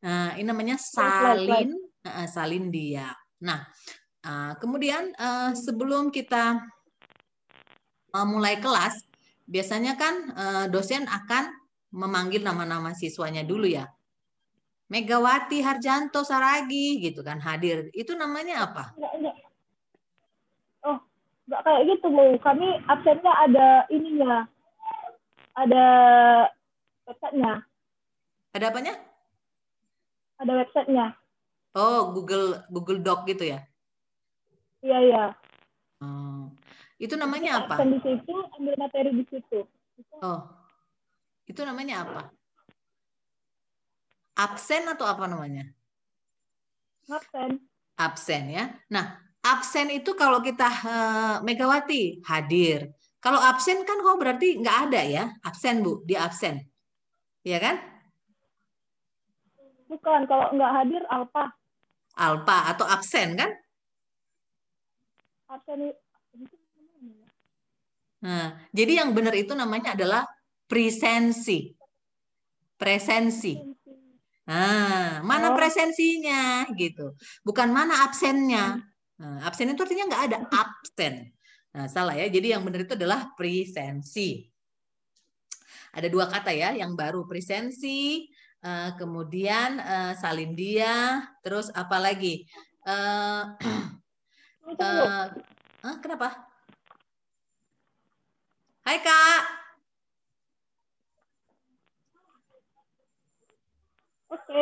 Nah, 0.06 0.38
ini 0.38 0.46
namanya 0.46 0.78
Salin 0.78 1.74
uh, 2.06 2.28
Salindia. 2.30 3.10
Nah, 3.42 3.66
uh, 4.22 4.54
kemudian 4.62 5.10
uh, 5.18 5.58
sebelum 5.58 6.14
kita 6.14 6.62
uh, 8.14 8.28
mulai 8.28 8.62
kelas 8.62 9.02
biasanya 9.46 9.98
kan 9.98 10.16
uh, 10.34 10.66
dosen 10.70 11.06
akan 11.10 11.54
memanggil 11.96 12.44
nama-nama 12.44 12.92
siswanya 12.92 13.48
dulu 13.48 13.64
ya. 13.64 13.88
Megawati 14.92 15.64
Harjanto 15.64 16.22
Saragi 16.22 17.00
gitu 17.02 17.24
kan 17.26 17.42
hadir. 17.42 17.90
Itu 17.96 18.14
namanya 18.14 18.70
apa? 18.70 18.94
Enggak, 19.00 19.14
enggak. 19.18 19.36
Oh, 20.86 21.00
enggak 21.48 21.62
kayak 21.66 21.82
gitu, 21.90 22.06
Bu. 22.12 22.26
Kami 22.44 22.68
absennya 22.86 23.34
ada 23.34 23.68
ininya. 23.90 24.46
Ada 25.56 25.86
websitenya. 27.08 27.64
Ada 28.54 28.66
apanya? 28.70 28.94
Ada 30.44 30.54
websitenya. 30.62 31.16
Oh, 31.74 32.12
Google 32.12 32.62
Google 32.70 33.00
Doc 33.02 33.24
gitu 33.26 33.48
ya? 33.48 33.64
Iya, 34.86 34.98
iya. 35.02 35.24
Hmm. 36.04 36.54
Itu 37.02 37.16
namanya 37.18 37.66
apa? 37.66 37.80
Absen 37.80 37.98
di 37.98 38.00
situ, 38.04 38.36
ambil 38.60 38.76
materi 38.78 39.10
di 39.16 39.26
situ. 39.32 39.66
Oh. 40.22 40.55
Itu 41.56 41.64
namanya 41.64 42.04
apa? 42.04 42.22
Absen 44.36 44.92
atau 44.92 45.08
apa 45.08 45.24
namanya? 45.24 45.64
Absen. 47.08 47.64
Absen 47.96 48.44
ya. 48.52 48.76
Nah, 48.92 49.24
absen 49.40 49.88
itu 49.88 50.12
kalau 50.20 50.44
kita 50.44 50.68
uh, 50.68 51.36
Megawati 51.48 52.20
hadir. 52.28 52.92
Kalau 53.24 53.40
absen 53.40 53.88
kan 53.88 54.04
kok 54.04 54.20
berarti 54.20 54.60
nggak 54.60 54.92
ada 54.92 55.02
ya? 55.08 55.24
Absen 55.48 55.80
Bu, 55.80 56.04
di 56.04 56.20
absen. 56.20 56.60
Iya 57.48 57.64
kan? 57.64 57.76
Bukan, 59.88 60.28
kalau 60.28 60.52
nggak 60.60 60.72
hadir 60.76 61.08
alpa. 61.08 61.56
Alpa 62.20 62.76
atau 62.76 62.84
absen 62.84 63.40
kan? 63.40 63.56
Absen 65.48 65.96
Nah, 68.28 68.60
jadi 68.76 69.06
yang 69.06 69.16
benar 69.16 69.32
itu 69.38 69.56
namanya 69.56 69.96
adalah 69.96 70.26
presensi. 70.68 71.74
Presensi. 72.76 73.56
Nah, 74.46 75.26
mana 75.26 75.54
oh. 75.54 75.58
presensinya 75.58 76.70
gitu. 76.78 77.18
Bukan 77.42 77.74
mana 77.74 78.06
absennya. 78.06 78.78
Nah, 79.18 79.38
absen 79.48 79.74
itu 79.74 79.82
artinya 79.82 80.06
nggak 80.12 80.24
ada 80.30 80.38
absen. 80.54 81.34
Nah, 81.74 81.90
salah 81.90 82.14
ya. 82.14 82.30
Jadi 82.30 82.54
yang 82.54 82.62
benar 82.62 82.86
itu 82.86 82.94
adalah 82.94 83.34
presensi. 83.34 84.46
Ada 85.96 86.12
dua 86.12 86.28
kata 86.28 86.52
ya, 86.52 86.76
yang 86.76 86.92
baru 86.94 87.24
presensi, 87.24 88.28
uh, 88.68 88.92
kemudian 89.00 89.80
uh, 89.80 90.12
salindia, 90.20 91.24
terus 91.40 91.72
apa 91.72 91.96
lagi? 92.04 92.44
Uh, 92.84 93.56
uh, 94.76 95.32
uh, 95.80 95.98
kenapa? 96.04 96.36
Hai 98.84 99.00
Kak. 99.00 99.65
Oke. 104.36 104.62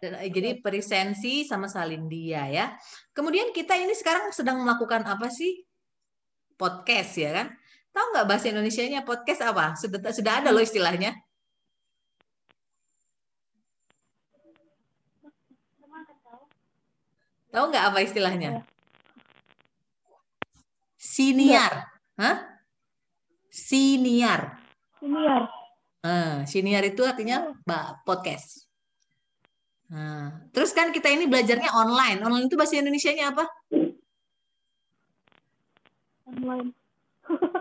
Jadi 0.00 0.60
perisensi 0.60 1.44
sama 1.44 1.68
salindia 1.68 2.48
ya. 2.48 2.66
Kemudian 3.12 3.52
kita 3.52 3.76
ini 3.76 3.92
sekarang 3.96 4.32
sedang 4.32 4.60
melakukan 4.60 5.04
apa 5.04 5.28
sih? 5.32 5.64
Podcast 6.60 7.16
ya 7.16 7.32
kan? 7.32 7.46
Tahu 7.90 8.06
nggak 8.16 8.26
bahasa 8.28 8.46
Indonesia-nya 8.52 9.00
podcast 9.04 9.40
apa? 9.44 9.76
Sudah 9.76 10.00
sudah 10.12 10.32
ada 10.44 10.52
loh 10.52 10.62
istilahnya. 10.64 11.16
Tahu 17.50 17.64
nggak 17.66 17.84
apa 17.90 17.98
istilahnya? 18.06 18.62
Siniar. 21.00 21.90
Hah? 22.14 22.36
Siniar. 23.50 24.62
Siniar. 25.02 25.59
Uh, 26.00 26.48
siniar 26.48 26.80
itu 26.88 27.04
artinya 27.04 27.52
podcast. 28.08 28.64
Nah, 29.92 30.48
terus 30.54 30.72
kan 30.72 30.94
kita 30.94 31.12
ini 31.12 31.28
belajarnya 31.28 31.70
online. 31.76 32.24
Online 32.24 32.46
itu 32.48 32.56
bahasa 32.56 32.80
Indonesia-nya 32.80 33.36
apa? 33.36 33.44
Online. 36.30 36.70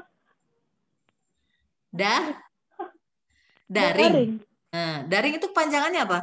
Dah? 2.00 2.24
Daring. 3.68 4.14
Daring. 4.14 4.32
Nah, 4.70 4.96
daring 5.10 5.36
itu 5.42 5.48
panjangannya 5.52 6.02
apa? 6.06 6.20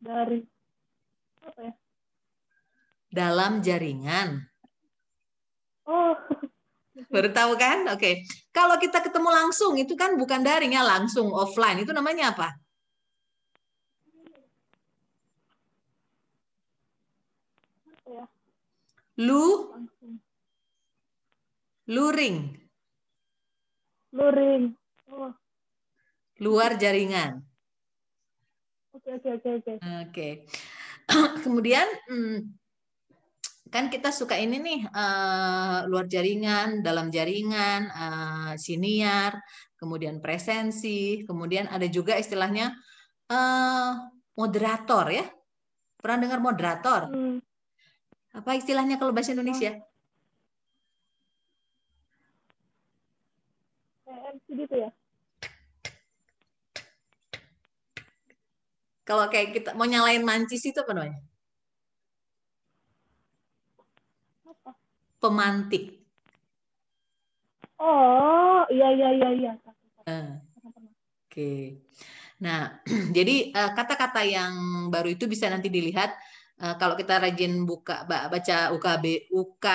Daring. 0.00 0.46
Apa 1.44 1.60
ya? 1.68 1.72
dalam 3.10 3.58
jaringan. 3.60 4.46
Oh. 5.84 6.14
Baru 7.08 7.32
tahu 7.32 7.56
kan? 7.56 7.88
Oke. 7.88 7.96
Okay. 7.96 8.14
Kalau 8.52 8.76
kita 8.76 9.00
ketemu 9.00 9.30
langsung 9.32 9.78
itu 9.80 9.96
kan 9.96 10.18
bukan 10.20 10.44
daring 10.44 10.76
ya, 10.76 10.84
langsung 10.84 11.32
offline. 11.32 11.80
Itu 11.80 11.96
namanya 11.96 12.36
apa? 12.36 12.52
Lu 19.20 19.76
luring. 21.84 22.56
Luring. 24.16 24.72
Oh. 25.12 25.32
Luar 26.40 26.80
jaringan. 26.80 27.44
Oke, 28.96 29.12
oke, 29.20 29.28
oke, 29.38 29.50
oke. 29.60 29.72
Oke. 30.08 30.28
Kemudian 31.44 31.84
hmm, 32.08 32.59
kan 33.70 33.86
kita 33.86 34.10
suka 34.10 34.34
ini 34.34 34.58
nih 34.58 34.80
uh, 34.90 35.86
luar 35.86 36.10
jaringan, 36.10 36.82
dalam 36.82 37.08
jaringan, 37.08 37.86
uh, 37.88 38.52
siniar, 38.58 39.38
kemudian 39.78 40.18
presensi, 40.18 41.22
kemudian 41.22 41.70
ada 41.70 41.86
juga 41.86 42.18
istilahnya 42.18 42.74
uh, 43.30 43.92
moderator 44.34 45.06
ya. 45.14 45.26
Pernah 46.02 46.18
dengar 46.18 46.40
moderator? 46.42 47.00
Hmm. 47.08 47.38
Apa 48.34 48.58
istilahnya 48.58 48.98
kalau 48.98 49.14
bahasa 49.14 49.32
Indonesia? 49.32 49.78
gitu 54.50 54.74
ya. 54.74 54.90
Kalau 59.06 59.26
kayak 59.26 59.58
kita 59.58 59.70
mau 59.74 59.90
nyalain 59.90 60.22
mancis 60.22 60.62
itu 60.62 60.78
apa 60.78 60.94
namanya? 60.94 61.18
Pemantik. 65.20 66.00
Oh, 67.80 68.64
iya 68.72 68.88
iya 68.92 69.08
iya 69.16 69.28
iya. 69.36 69.52
Uh, 70.08 70.40
Oke. 70.64 70.80
Okay. 71.28 71.60
Nah, 72.40 72.80
jadi 73.16 73.52
eh, 73.52 73.70
kata-kata 73.76 74.24
yang 74.24 74.52
baru 74.88 75.12
itu 75.12 75.28
bisa 75.28 75.46
nanti 75.52 75.68
dilihat 75.68 76.16
uh, 76.64 76.74
kalau 76.80 76.96
kita 76.96 77.20
rajin 77.20 77.68
buka 77.68 78.08
baca 78.08 78.72
UKB 78.72 79.28
UK 79.28 79.66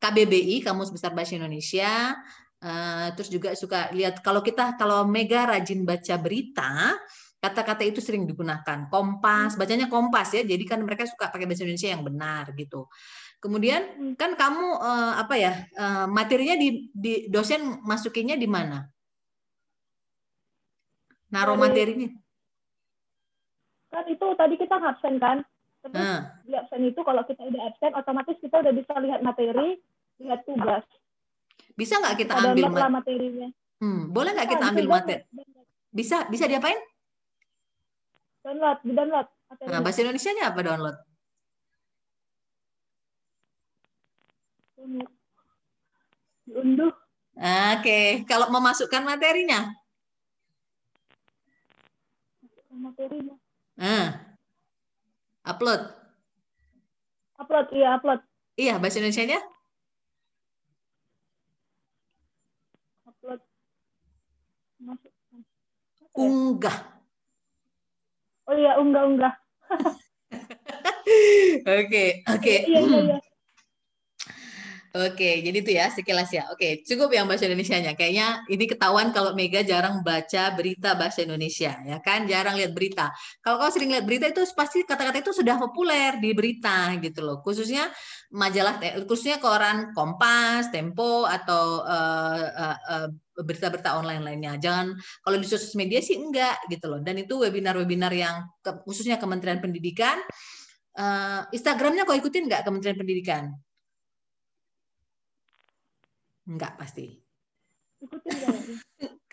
KBBI 0.00 0.64
Kamus 0.64 0.90
Besar 0.90 1.12
Bahasa 1.12 1.36
Indonesia. 1.36 2.16
Terus 3.12 3.28
juga 3.28 3.52
suka 3.52 3.92
lihat 3.92 4.24
kalau 4.24 4.40
kita 4.40 4.80
kalau 4.80 5.04
Mega 5.04 5.44
rajin 5.44 5.84
baca 5.84 6.16
berita, 6.16 6.96
kata-kata 7.36 7.84
itu 7.84 8.00
sering 8.00 8.24
digunakan. 8.24 8.88
Kompas, 8.88 9.60
bacanya 9.60 9.84
Kompas 9.92 10.32
ya. 10.32 10.48
Jadi 10.48 10.64
kan 10.64 10.80
mereka 10.80 11.04
suka 11.04 11.28
pakai 11.28 11.44
bahasa 11.44 11.68
Indonesia 11.68 11.92
yang 11.92 12.00
benar 12.00 12.56
gitu. 12.56 12.88
Kemudian 13.44 14.16
kan 14.16 14.40
kamu 14.40 14.80
uh, 14.80 15.20
apa 15.20 15.36
ya 15.36 15.68
uh, 15.76 16.08
materinya 16.08 16.56
di, 16.56 16.88
di 16.96 17.28
dosen 17.28 17.76
masukinnya 17.84 18.40
di 18.40 18.48
mana? 18.48 18.88
Naruh 21.28 21.60
materinya? 21.60 22.08
Kan 23.92 24.08
itu 24.08 24.26
tadi 24.40 24.56
kita 24.56 24.80
absen 24.80 25.20
kan. 25.20 25.44
Terus 25.84 26.24
di 26.48 26.56
absen 26.56 26.88
itu 26.88 27.00
kalau 27.04 27.20
kita 27.28 27.44
udah 27.44 27.68
absen 27.68 27.92
otomatis 27.92 28.40
kita 28.40 28.64
udah 28.64 28.72
bisa 28.72 28.96
lihat 29.04 29.20
materi, 29.20 29.76
lihat 30.24 30.40
tugas. 30.48 30.88
Bisa 31.76 32.00
nggak 32.00 32.24
kita 32.24 32.32
ambil 32.40 32.72
mat 32.72 33.04
materinya? 33.04 33.48
Hmm, 33.76 34.08
boleh 34.08 34.32
nggak 34.32 34.56
kita 34.56 34.64
ambil 34.72 34.86
materi? 34.88 35.20
Bisa, 35.92 36.24
bisa 36.32 36.48
diapain? 36.48 36.80
Download, 38.40 38.78
di 38.80 38.92
download. 38.96 39.28
Nah, 39.68 39.84
bahasa 39.84 40.00
Indonesia-nya 40.00 40.48
apa 40.48 40.60
download? 40.64 40.96
Diunduh. 46.44 46.92
Oke, 47.34 47.80
okay. 47.80 48.06
kalau 48.28 48.52
memasukkan 48.52 49.02
materinya? 49.02 49.72
Materinya. 52.68 53.34
Ah. 53.80 54.36
Upload. 55.44 55.82
Upload, 57.40 57.66
iya 57.74 57.96
upload. 57.98 58.20
Iya, 58.54 58.78
bahasa 58.78 59.00
Indonesia-nya? 59.02 59.40
Upload. 63.08 63.40
Masukkan. 64.78 65.40
Unggah. 66.14 66.78
Oh 68.44 68.54
iya, 68.54 68.76
unggah-unggah. 68.78 69.34
Oke, 71.64 72.24
oke. 72.24 72.54
Iya, 72.64 72.80
iya, 72.80 72.98
iya. 73.04 73.18
Oke, 74.94 75.42
jadi 75.42 75.58
itu 75.58 75.74
ya 75.74 75.90
sekilas 75.90 76.30
ya. 76.30 76.46
Oke, 76.54 76.86
cukup 76.86 77.10
yang 77.10 77.26
bahasa 77.26 77.50
Indonesia-nya. 77.50 77.98
Kayaknya 77.98 78.46
ini 78.46 78.62
ketahuan 78.62 79.10
kalau 79.10 79.34
Mega 79.34 79.66
jarang 79.66 80.06
baca 80.06 80.54
berita 80.54 80.94
bahasa 80.94 81.26
Indonesia, 81.26 81.74
ya 81.82 81.98
kan? 81.98 82.30
Jarang 82.30 82.54
lihat 82.54 82.70
berita. 82.78 83.10
Kalau 83.42 83.58
kau 83.58 83.74
sering 83.74 83.90
lihat 83.90 84.06
berita 84.06 84.30
itu 84.30 84.46
pasti 84.54 84.86
kata-kata 84.86 85.18
itu 85.18 85.34
sudah 85.34 85.58
populer 85.58 86.22
di 86.22 86.30
berita 86.30 86.94
gitu 87.02 87.26
loh. 87.26 87.42
Khususnya 87.42 87.90
majalah, 88.30 88.78
khususnya 89.02 89.42
koran 89.42 89.90
Kompas, 89.98 90.70
Tempo 90.70 91.26
atau 91.26 91.82
uh, 91.82 92.46
uh, 92.54 92.78
uh, 92.86 93.08
berita-berita 93.42 93.98
online 93.98 94.22
lainnya. 94.22 94.62
Jangan 94.62 94.94
kalau 95.26 95.42
di 95.42 95.46
sosial 95.50 95.74
media 95.74 95.98
sih 96.06 96.22
enggak 96.22 96.70
gitu 96.70 96.86
loh. 96.86 97.02
Dan 97.02 97.18
itu 97.18 97.34
webinar-webinar 97.42 98.14
yang 98.14 98.46
khususnya 98.86 99.18
Kementerian 99.18 99.58
Pendidikan. 99.58 100.22
Uh, 100.94 101.42
Instagramnya 101.50 102.06
kau 102.06 102.14
ikutin 102.14 102.46
nggak 102.46 102.62
Kementerian 102.62 102.94
Pendidikan? 102.94 103.63
Enggak 106.44 106.76
pasti. 106.76 107.24
Ikutin 108.04 108.80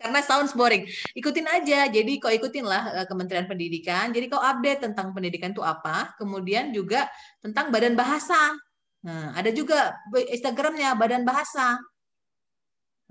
Karena 0.01 0.17
sounds 0.25 0.57
boring. 0.57 0.89
Ikutin 1.13 1.45
aja. 1.45 1.85
Jadi 1.85 2.17
kau 2.17 2.33
ikutin 2.33 2.65
lah 2.65 3.03
eh, 3.03 3.05
Kementerian 3.05 3.45
Pendidikan. 3.45 4.09
Jadi 4.09 4.25
kau 4.33 4.41
update 4.41 4.89
tentang 4.89 5.13
pendidikan 5.13 5.53
itu 5.53 5.61
apa. 5.61 6.17
Kemudian 6.17 6.73
juga 6.73 7.05
tentang 7.37 7.69
badan 7.69 7.93
bahasa. 7.93 8.57
Nah, 9.05 9.33
ada 9.37 9.53
juga 9.53 9.93
Instagramnya 10.09 10.97
badan 10.97 11.21
bahasa. 11.21 11.77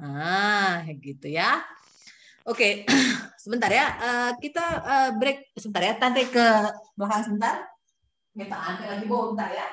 Nah, 0.02 0.82
gitu 0.98 1.30
ya. 1.30 1.62
Oke, 2.42 2.82
sebentar 3.42 3.70
ya. 3.70 3.86
Eh, 4.02 4.30
kita 4.42 4.64
eh, 4.82 5.10
break 5.14 5.54
sebentar 5.54 5.82
ya. 5.86 5.94
Tante 5.94 6.26
ke 6.26 6.46
belakang 6.98 7.22
sebentar. 7.22 7.54
Kita 8.34 8.56
angkat 8.58 8.86
lagi 8.98 9.04
bawa 9.06 9.24
bentar 9.30 9.50
ya. 9.54 9.66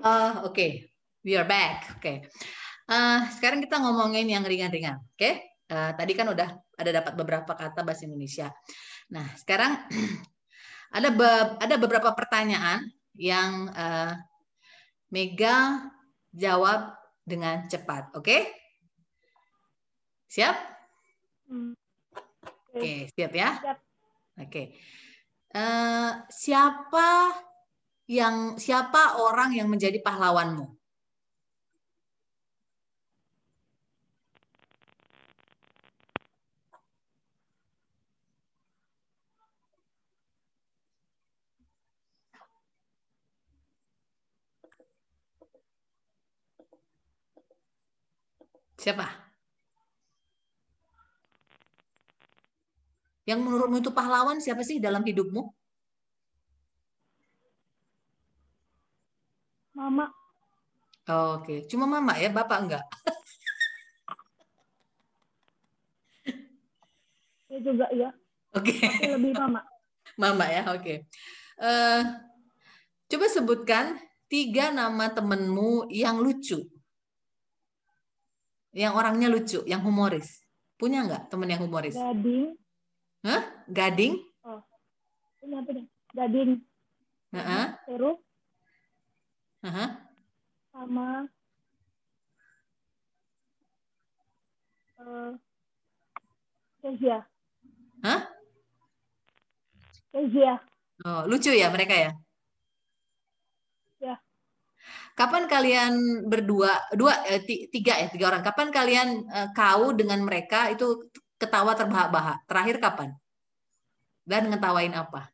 Uh, 0.00 0.48
Oke, 0.48 0.56
okay. 0.56 0.70
we 1.20 1.36
are 1.36 1.44
back. 1.44 1.92
Oke, 1.92 2.00
okay. 2.00 2.16
uh, 2.88 3.28
sekarang 3.36 3.60
kita 3.60 3.76
ngomongin 3.84 4.32
yang 4.32 4.40
ringan-ringan. 4.40 4.96
Oke, 5.12 5.12
okay? 5.12 5.34
uh, 5.68 5.92
tadi 5.92 6.16
kan 6.16 6.24
udah 6.24 6.48
ada 6.56 6.90
dapat 7.04 7.12
beberapa 7.20 7.52
kata 7.52 7.84
bahasa 7.84 8.08
Indonesia. 8.08 8.48
Nah, 9.12 9.28
sekarang 9.36 9.76
ada 10.96 11.08
be 11.12 11.28
ada 11.60 11.76
beberapa 11.76 12.16
pertanyaan 12.16 12.88
yang 13.12 13.68
uh, 13.76 14.16
Mega 15.12 15.84
jawab 16.32 16.96
dengan 17.20 17.68
cepat. 17.68 18.16
Oke, 18.16 18.24
okay? 18.24 18.42
siap? 20.32 20.56
Hmm. 21.44 21.76
Oke, 22.72 22.80
okay, 22.80 22.98
siap 23.12 23.32
ya. 23.36 23.52
Oke, 23.60 23.76
okay. 24.48 24.66
uh, 25.52 26.24
siapa 26.32 27.36
yang 28.10 28.58
siapa 28.58 29.22
orang 29.22 29.54
yang 29.54 29.70
menjadi 29.70 30.02
pahlawanmu? 30.02 30.66
Siapa? 48.80 49.06
Yang 53.28 53.40
menurutmu 53.46 53.78
itu 53.78 53.92
pahlawan 53.94 54.42
siapa 54.42 54.66
sih 54.66 54.82
dalam 54.82 55.06
hidupmu? 55.06 55.59
Mama. 59.80 60.12
Oh, 61.08 61.40
Oke, 61.40 61.64
okay. 61.64 61.72
cuma 61.72 61.88
mama 61.88 62.12
ya, 62.20 62.28
bapak 62.28 62.58
enggak? 62.68 62.84
ya 67.48 67.58
juga 67.64 67.88
ya. 67.96 68.12
Oke. 68.52 68.76
Okay. 68.76 69.16
lebih 69.16 69.32
mama. 69.40 69.64
Mama 70.20 70.44
ya, 70.52 70.68
oke. 70.68 70.84
Okay. 70.84 70.96
Uh, 71.56 71.64
eh, 71.64 72.00
coba 73.08 73.26
sebutkan 73.32 73.96
tiga 74.28 74.68
nama 74.68 75.08
temenmu 75.08 75.88
yang 75.88 76.20
lucu. 76.20 76.60
Yang 78.76 78.92
orangnya 79.00 79.32
lucu, 79.32 79.64
yang 79.64 79.80
humoris. 79.80 80.44
Punya 80.76 81.08
nggak 81.08 81.32
temen 81.32 81.48
yang 81.48 81.64
humoris? 81.64 81.96
Gading. 81.96 82.52
Hah? 83.24 83.42
Gading? 83.64 84.20
Oh, 84.44 84.60
punya 85.40 85.64
punya. 85.64 85.88
Gading. 86.12 86.60
Uh 87.32 87.40
-huh. 87.40 87.66
Seru. 87.88 88.20
-huh. 89.68 89.88
sama 90.72 91.28
uh, 95.00 95.32
Kezia. 96.80 97.28
Hah? 98.00 98.20
Kezia. 100.08 100.56
Oh, 101.04 101.28
lucu 101.28 101.52
ya 101.52 101.68
mereka 101.68 101.92
ya? 101.92 102.10
Ya. 104.00 104.16
Kapan 105.12 105.44
kalian 105.44 106.24
berdua, 106.24 106.80
dua, 106.96 107.20
eh, 107.28 107.44
tiga 107.44 108.00
ya, 108.00 108.08
tiga 108.08 108.32
orang. 108.32 108.40
Kapan 108.40 108.72
kalian 108.72 109.08
eh, 109.28 109.48
kau 109.52 109.92
dengan 109.92 110.24
mereka 110.24 110.72
itu 110.72 111.04
ketawa 111.36 111.76
terbahak-bahak? 111.76 112.48
Terakhir 112.48 112.76
kapan? 112.80 113.10
Dan 114.24 114.48
ngetawain 114.48 114.96
apa? 114.96 115.28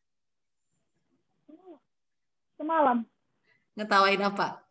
Semalam. 2.58 3.06
Ngetawain 3.76 4.24
apa? 4.24 4.64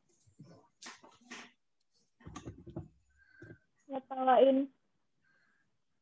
Ngetawain 3.86 4.66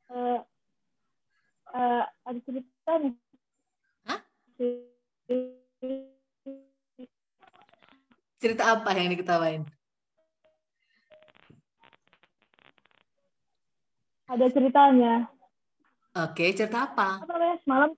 uh, 0.08 0.40
uh, 1.76 2.04
ada 2.08 2.40
cerita 2.48 2.92
nih. 3.04 3.14
Hah? 4.08 4.20
Cerita 8.40 8.64
apa 8.72 8.90
yang 8.96 9.12
diketawain? 9.12 9.68
Ada 14.32 14.48
ceritanya. 14.48 15.28
Oke, 16.16 16.56
cerita 16.56 16.88
apa? 16.88 17.20
Apa? 17.20 17.60
Semalam 17.68 17.92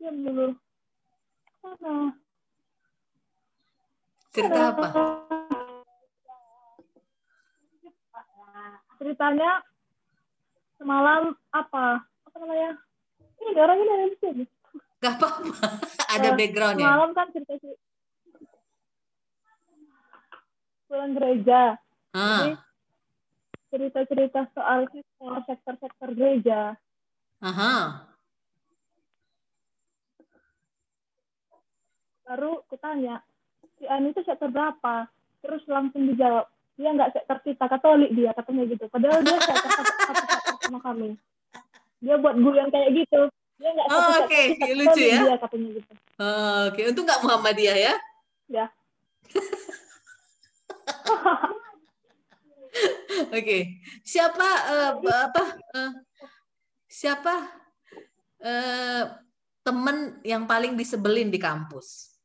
diam 0.00 0.16
dulu. 0.24 0.56
Mana? 1.60 2.16
Cerita 4.38 4.70
apa? 4.70 4.88
Ceritanya 9.02 9.50
semalam 10.78 11.34
apa? 11.50 12.06
Apa 12.06 12.36
namanya? 12.38 12.78
Ini 13.18 13.50
ada 13.50 13.60
orang 13.66 13.78
ini 13.82 13.90
ada 13.90 14.06
di 14.06 14.18
sini. 14.22 14.44
Gak 15.02 15.18
apa-apa. 15.18 15.66
ada 16.14 16.28
background 16.38 16.78
ya. 16.78 16.86
Semalam 16.86 17.10
kan 17.18 17.26
cerita 17.34 17.54
pulang 20.86 21.12
gereja. 21.18 21.62
Ah. 22.14 22.54
cerita-cerita 23.68 24.48
soal 24.54 24.86
sektor-sektor 25.44 26.14
gereja. 26.14 26.78
Aha. 27.42 28.06
Baru 32.24 32.64
kutanya, 32.70 33.20
si 33.78 33.86
Ani 33.86 34.10
itu 34.10 34.20
sektor 34.26 34.50
berapa 34.50 35.06
terus 35.42 35.62
langsung 35.70 36.06
dijawab 36.10 36.46
dia 36.78 36.90
nggak 36.94 37.12
sektor 37.14 37.38
kita 37.42 37.66
katolik 37.66 38.10
dia 38.14 38.30
katanya 38.34 38.62
gitu 38.70 38.84
padahal 38.90 39.22
dia 39.22 39.38
sektor 39.42 39.70
satu 39.70 40.52
sama 40.66 40.78
kami 40.82 41.14
dia 41.98 42.14
buat 42.18 42.36
yang 42.38 42.70
kayak 42.70 42.90
gitu 42.94 43.20
dia 43.58 43.70
nggak 43.74 43.86
oh, 43.90 43.98
oke 43.98 44.30
okay. 44.30 44.74
lucu 44.74 45.02
ya 45.02 45.18
dia 45.26 45.36
katanya 45.38 45.68
gitu 45.78 45.92
oh, 46.22 46.60
oke 46.70 46.74
okay. 46.74 46.82
untung 46.90 47.06
nggak 47.06 47.22
Muhammadiyah 47.22 47.78
ya 47.78 47.94
ya 48.50 48.66
Oke, 53.28 53.42
okay. 53.42 53.62
siapa 54.06 54.48
uh, 54.70 54.92
apa 55.02 55.44
uh, 55.74 55.92
siapa 56.86 57.34
uh, 58.38 59.04
temen 59.66 60.22
yang 60.22 60.46
paling 60.46 60.78
disebelin 60.78 61.26
di 61.26 61.42
kampus? 61.42 62.17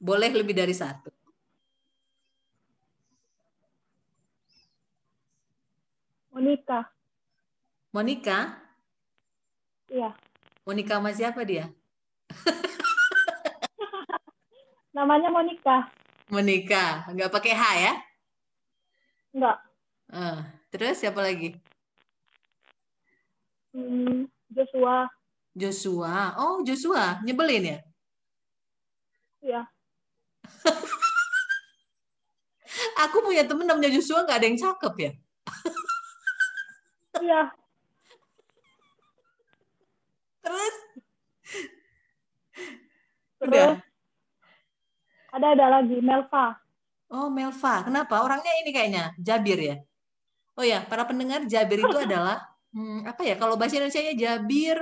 Boleh 0.00 0.32
lebih 0.32 0.56
dari 0.56 0.72
satu. 0.72 1.12
Monika. 6.32 6.88
Monika? 7.92 8.56
Iya. 9.92 10.16
Monika 10.64 10.96
sama 10.96 11.12
siapa 11.12 11.44
dia? 11.44 11.68
Namanya 14.96 15.28
Monika. 15.28 15.92
Monika, 16.32 17.04
nggak 17.12 17.28
pakai 17.28 17.52
H 17.52 17.62
ya? 17.76 17.94
Nggak. 19.36 19.56
Uh, 20.10 20.40
terus 20.72 20.96
siapa 20.96 21.20
lagi? 21.20 21.60
Hmm, 23.76 24.24
Joshua. 24.48 25.12
Joshua. 25.52 26.40
Oh, 26.40 26.64
Joshua. 26.64 27.20
Nyebelin 27.20 27.68
ya? 27.68 27.78
Iya. 29.44 29.62
Punya 33.30 33.46
temen 33.46 33.62
namanya 33.62 33.94
Joshua 33.94 34.26
nggak 34.26 34.38
ada 34.42 34.46
yang 34.50 34.58
cakep 34.58 34.94
ya? 34.98 35.12
Iya. 37.20 37.42
Terus? 40.40 40.74
Terus 43.38 43.50
Udah. 43.54 43.70
ada 45.30 45.46
ada 45.54 45.66
lagi 45.78 45.96
Melva. 46.02 46.58
Oh 47.10 47.30
Melva, 47.30 47.86
kenapa? 47.86 48.18
Orangnya 48.26 48.50
ini 48.66 48.70
kayaknya 48.74 49.04
Jabir 49.14 49.58
ya. 49.62 49.76
Oh 50.58 50.66
ya, 50.66 50.82
para 50.84 51.06
pendengar 51.06 51.46
Jabir 51.46 51.86
itu 51.86 51.98
adalah 52.06 52.42
hmm, 52.74 53.06
apa 53.06 53.22
ya? 53.22 53.38
Kalau 53.38 53.54
bahasa 53.54 53.78
Indonesia 53.78 54.10
Jabir 54.18 54.76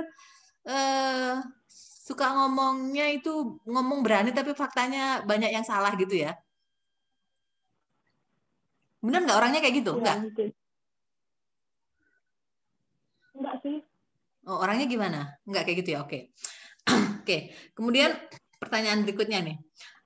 eh, 0.65 1.33
suka 2.09 2.25
ngomongnya 2.33 3.13
itu 3.13 3.61
ngomong 3.69 4.01
berani 4.01 4.33
tapi 4.33 4.57
faktanya 4.57 5.21
banyak 5.21 5.53
yang 5.53 5.65
salah 5.65 5.93
gitu 5.93 6.17
ya. 6.17 6.33
Benar 8.99 9.19
nggak 9.23 9.39
orangnya 9.39 9.59
kayak 9.63 9.75
gitu? 9.79 9.91
Enggak? 9.95 10.17
Enggak 13.35 13.55
sih. 13.63 13.77
Oh, 14.47 14.59
orangnya 14.59 14.87
gimana? 14.89 15.19
Enggak 15.47 15.63
kayak 15.67 15.77
gitu 15.85 15.89
ya? 15.95 15.99
Oke. 16.03 16.35
Oke. 17.23 17.55
Kemudian 17.71 18.11
pertanyaan 18.59 19.07
berikutnya 19.07 19.39
nih. 19.39 19.57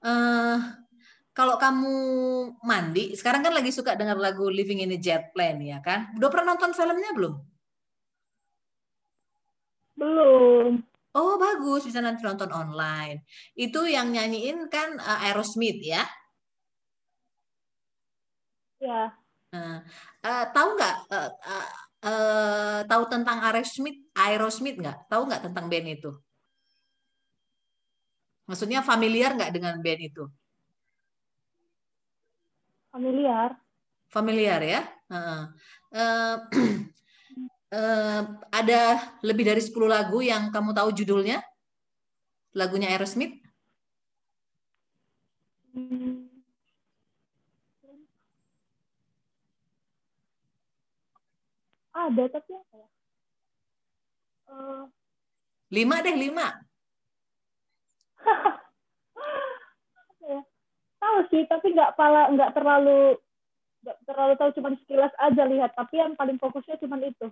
Uh, 0.04 0.62
kalau 1.34 1.58
kamu 1.58 1.96
mandi, 2.62 3.18
sekarang 3.18 3.42
kan 3.42 3.58
lagi 3.58 3.74
suka 3.74 3.98
dengar 3.98 4.22
lagu 4.22 4.46
Living 4.54 4.86
in 4.86 4.94
a 4.94 5.00
Jet 5.02 5.34
Plane 5.34 5.66
ya 5.66 5.82
kan? 5.82 6.14
Udah 6.14 6.30
pernah 6.30 6.54
nonton 6.54 6.78
filmnya 6.78 7.10
belum? 7.18 7.34
Belum. 9.98 10.78
Oh 11.14 11.38
bagus, 11.38 11.86
bisa 11.90 12.02
nanti 12.02 12.22
nonton 12.26 12.50
online. 12.54 13.26
Itu 13.58 13.86
yang 13.86 14.14
nyanyiin 14.14 14.70
kan 14.70 14.98
uh, 14.98 15.26
Aerosmith 15.26 15.82
ya? 15.82 16.06
Ya. 18.84 19.16
Uh, 19.56 19.80
uh, 20.28 20.46
tahu 20.52 20.70
nggak? 20.76 20.98
Uh, 21.08 21.32
uh, 21.32 21.68
uh, 22.04 22.80
tahu 22.84 23.04
tentang 23.08 23.40
Aerosmith? 23.40 24.00
Aerosmith 24.12 24.76
nggak? 24.76 25.08
Tahu 25.08 25.22
nggak 25.32 25.44
tentang 25.48 25.66
band 25.72 25.88
itu? 25.88 26.12
Maksudnya 28.44 28.84
familiar 28.84 29.32
nggak 29.32 29.56
dengan 29.56 29.80
band 29.80 30.02
itu? 30.04 30.24
Familiar. 32.92 33.56
Familiar 34.12 34.60
ya. 34.60 34.82
Uh, 35.08 35.48
uh, 35.96 36.36
uh, 37.72 38.22
ada 38.52 38.82
lebih 39.24 39.48
dari 39.48 39.64
10 39.64 39.72
lagu 39.88 40.20
yang 40.20 40.52
kamu 40.52 40.76
tahu 40.76 40.92
judulnya? 40.92 41.40
Lagunya 42.52 42.92
Aerosmith? 42.92 43.40
Hmm. 45.72 46.03
Ada 51.94 52.26
tapi 52.34 52.52
apa 52.58 52.74
ya? 52.74 52.88
Uh... 54.50 54.84
Lima 55.70 56.02
deh, 56.02 56.18
lima. 56.18 56.48
tahu 61.04 61.20
sih 61.30 61.44
tapi 61.52 61.76
nggak 61.76 62.00
pala 62.00 62.32
nggak 62.32 62.56
terlalu 62.56 63.20
nggak 63.84 63.98
terlalu 64.08 64.34
tahu 64.40 64.50
cuma 64.58 64.70
sekilas 64.82 65.14
aja 65.22 65.44
lihat. 65.46 65.72
Tapi 65.78 66.02
yang 66.02 66.18
paling 66.18 66.42
fokusnya 66.42 66.82
cuma 66.82 66.98
itu. 66.98 67.30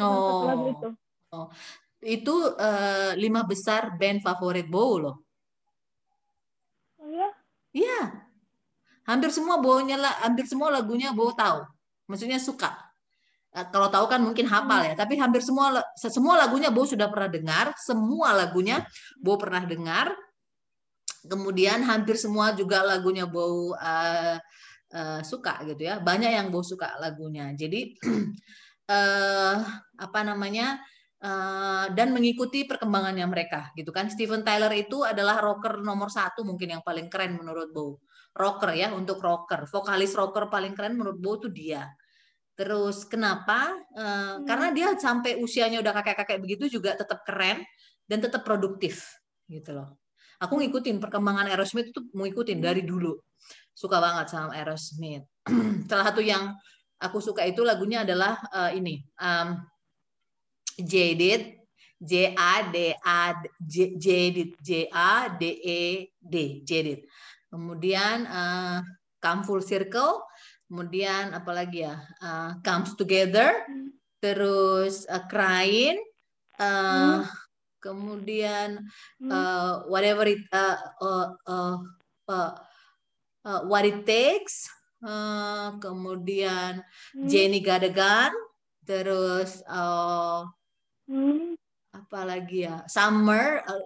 Oh. 0.00 0.48
lagu 0.48 0.66
itu. 0.72 0.88
Oh. 1.28 1.52
itu 1.98 2.30
uh, 2.56 3.12
lima 3.18 3.42
besar 3.44 3.98
band 3.98 4.22
favorit 4.22 4.64
Bow 4.70 5.02
loh. 5.02 5.16
Oh 7.02 7.10
ya 7.10 7.28
iya. 7.74 8.24
Hampir 9.04 9.32
semua 9.34 9.58
bawanya 9.58 9.96
lah 9.98 10.14
hampir 10.24 10.46
semua 10.48 10.72
lagunya 10.72 11.12
Bow 11.12 11.34
tahu. 11.34 11.66
Maksudnya 12.08 12.40
suka 12.40 12.87
kalau 13.66 13.90
tahu 13.90 14.06
kan 14.06 14.22
mungkin 14.22 14.46
hafal 14.46 14.86
ya, 14.86 14.94
tapi 14.94 15.18
hampir 15.18 15.42
semua 15.42 15.82
semua 15.98 16.38
lagunya 16.38 16.70
Bo 16.70 16.86
sudah 16.86 17.10
pernah 17.10 17.26
dengar, 17.26 17.66
semua 17.74 18.30
lagunya 18.36 18.86
Bo 19.18 19.34
pernah 19.34 19.66
dengar, 19.66 20.14
Kemudian 21.28 21.82
hampir 21.82 22.14
semua 22.14 22.54
juga 22.54 22.86
lagunya 22.86 23.26
Bow 23.26 23.74
uh, 23.74 24.36
uh, 24.94 25.20
suka 25.26 25.60
gitu 25.66 25.82
ya. 25.84 25.98
Banyak 25.98 26.30
yang 26.30 26.48
Bow 26.54 26.62
suka 26.62 26.94
lagunya. 27.02 27.50
Jadi 27.58 27.98
uh, 28.86 29.58
apa 30.06 30.20
namanya? 30.22 30.78
Uh, 31.18 31.90
dan 31.98 32.14
mengikuti 32.14 32.62
perkembangannya 32.62 33.26
mereka 33.26 33.74
gitu 33.74 33.90
kan. 33.90 34.06
Steven 34.06 34.46
Tyler 34.46 34.70
itu 34.78 35.02
adalah 35.02 35.42
rocker 35.42 35.82
nomor 35.82 36.14
satu 36.14 36.46
mungkin 36.46 36.78
yang 36.78 36.82
paling 36.86 37.10
keren 37.10 37.34
menurut 37.34 37.74
Bow 37.74 37.98
rocker 38.38 38.78
ya 38.78 38.94
untuk 38.94 39.18
rocker. 39.18 39.66
Vokalis 39.66 40.14
rocker 40.14 40.46
paling 40.46 40.78
keren 40.78 40.94
menurut 40.94 41.18
Bow 41.18 41.42
itu 41.42 41.50
dia 41.50 41.90
terus 42.58 43.06
kenapa? 43.06 43.70
Uh, 43.94 44.02
hmm. 44.02 44.36
karena 44.50 44.68
dia 44.74 44.88
sampai 44.98 45.38
usianya 45.38 45.78
udah 45.78 45.94
kakek-kakek 46.02 46.42
begitu 46.42 46.66
juga 46.66 46.98
tetap 46.98 47.22
keren 47.22 47.62
dan 48.10 48.18
tetap 48.18 48.42
produktif 48.42 49.06
gitu 49.46 49.78
loh. 49.78 49.94
Aku 50.42 50.58
ngikutin 50.58 50.98
perkembangan 50.98 51.46
Aerosmith 51.50 51.94
itu 51.94 52.02
ngikutin 52.10 52.58
dari 52.58 52.82
dulu. 52.82 53.14
Suka 53.74 54.02
banget 54.02 54.34
sama 54.34 54.58
Aerosmith. 54.58 55.26
Salah 55.90 56.10
satu 56.10 56.22
yang 56.22 56.54
aku 56.98 57.22
suka 57.22 57.46
itu 57.46 57.62
lagunya 57.62 58.02
adalah 58.02 58.42
uh, 58.50 58.70
ini 58.74 59.02
um, 59.22 59.58
Jaded 60.78 61.58
J 61.98 62.38
A 62.38 62.70
D 62.70 62.94
A 62.94 63.34
J 63.58 63.98
Jaded 63.98 64.50
J 64.62 64.86
A 64.94 65.30
D 65.34 65.42
E 65.58 65.80
D 66.18 66.62
Jaded. 66.62 67.02
Kemudian 67.50 68.26
uh, 68.26 68.78
Come 69.18 69.42
Full 69.42 69.62
Circle 69.66 70.22
kemudian 70.68 71.32
apalagi 71.32 71.88
ya 71.88 71.96
uh, 72.20 72.60
Comes 72.62 72.94
Together 72.94 73.64
terus 74.20 75.08
uh, 75.08 75.24
Crying 75.26 75.98
uh, 76.60 77.24
hmm 77.24 77.48
kemudian 77.78 78.82
hmm. 79.22 79.30
uh, 79.30 79.86
whatever 79.86 80.26
it 80.26 80.42
uh, 80.50 80.78
uh, 81.00 81.28
uh, 81.46 81.76
uh, 82.28 82.52
uh, 83.46 83.60
what 83.70 83.86
it 83.86 84.02
takes 84.04 84.66
uh, 85.06 85.78
kemudian 85.78 86.82
hmm. 87.14 87.28
Jenny 87.30 87.62
Gadegan 87.62 88.34
terus 88.82 89.62
uh, 89.70 90.42
hmm. 91.06 91.54
apa 91.94 92.20
lagi 92.26 92.66
ya 92.66 92.82
summer 92.90 93.62
uh, 93.62 93.80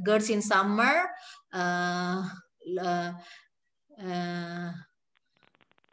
girls 0.00 0.32
in 0.32 0.40
summer 0.40 1.06
uh, 1.52 2.24
uh, 2.80 3.10
uh, 4.00 4.68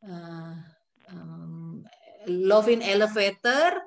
uh, 0.05 0.55
um, 1.11 1.83
love 2.27 2.69
in 2.69 2.81
elevator 2.85 3.81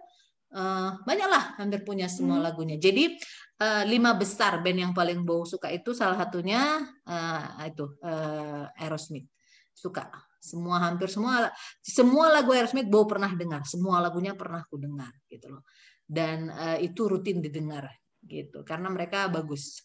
uh, 0.54 0.98
banyaklah 1.02 1.58
hampir 1.58 1.82
punya 1.82 2.06
semua 2.06 2.38
hmm. 2.38 2.46
lagunya. 2.46 2.76
Jadi 2.78 3.18
uh, 3.60 3.82
lima 3.84 4.14
besar 4.14 4.62
band 4.62 4.78
yang 4.78 4.92
paling 4.94 5.26
Bow 5.26 5.42
suka 5.44 5.68
itu 5.74 5.92
salah 5.92 6.16
satunya 6.16 6.82
uh, 7.04 7.66
itu 7.66 7.98
uh, 8.00 8.70
Aerosmith. 8.78 9.26
Suka. 9.74 10.08
Semua 10.38 10.76
hampir 10.76 11.08
semua 11.08 11.50
semua 11.82 12.30
lagu 12.30 12.54
Aerosmith 12.54 12.88
Bow 12.88 13.04
pernah 13.04 13.30
dengar. 13.34 13.66
Semua 13.66 13.98
lagunya 13.98 14.38
pernah 14.38 14.62
aku 14.62 14.78
dengar 14.78 15.10
gitu 15.26 15.50
loh. 15.50 15.66
Dan 16.04 16.48
uh, 16.48 16.78
itu 16.78 17.10
rutin 17.10 17.42
didengar 17.42 17.90
gitu. 18.24 18.62
Karena 18.62 18.88
mereka 18.88 19.26
bagus. 19.26 19.82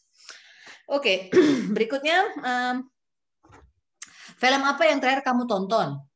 Oke 0.90 1.30
okay. 1.30 1.46
berikutnya 1.76 2.18
um, 2.42 2.76
film 4.40 4.62
apa 4.66 4.84
yang 4.90 4.98
terakhir 4.98 5.22
kamu 5.22 5.46
tonton 5.46 6.09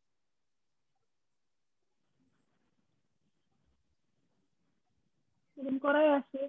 film 5.74 5.82
Korea 5.82 6.22
sih 6.30 6.48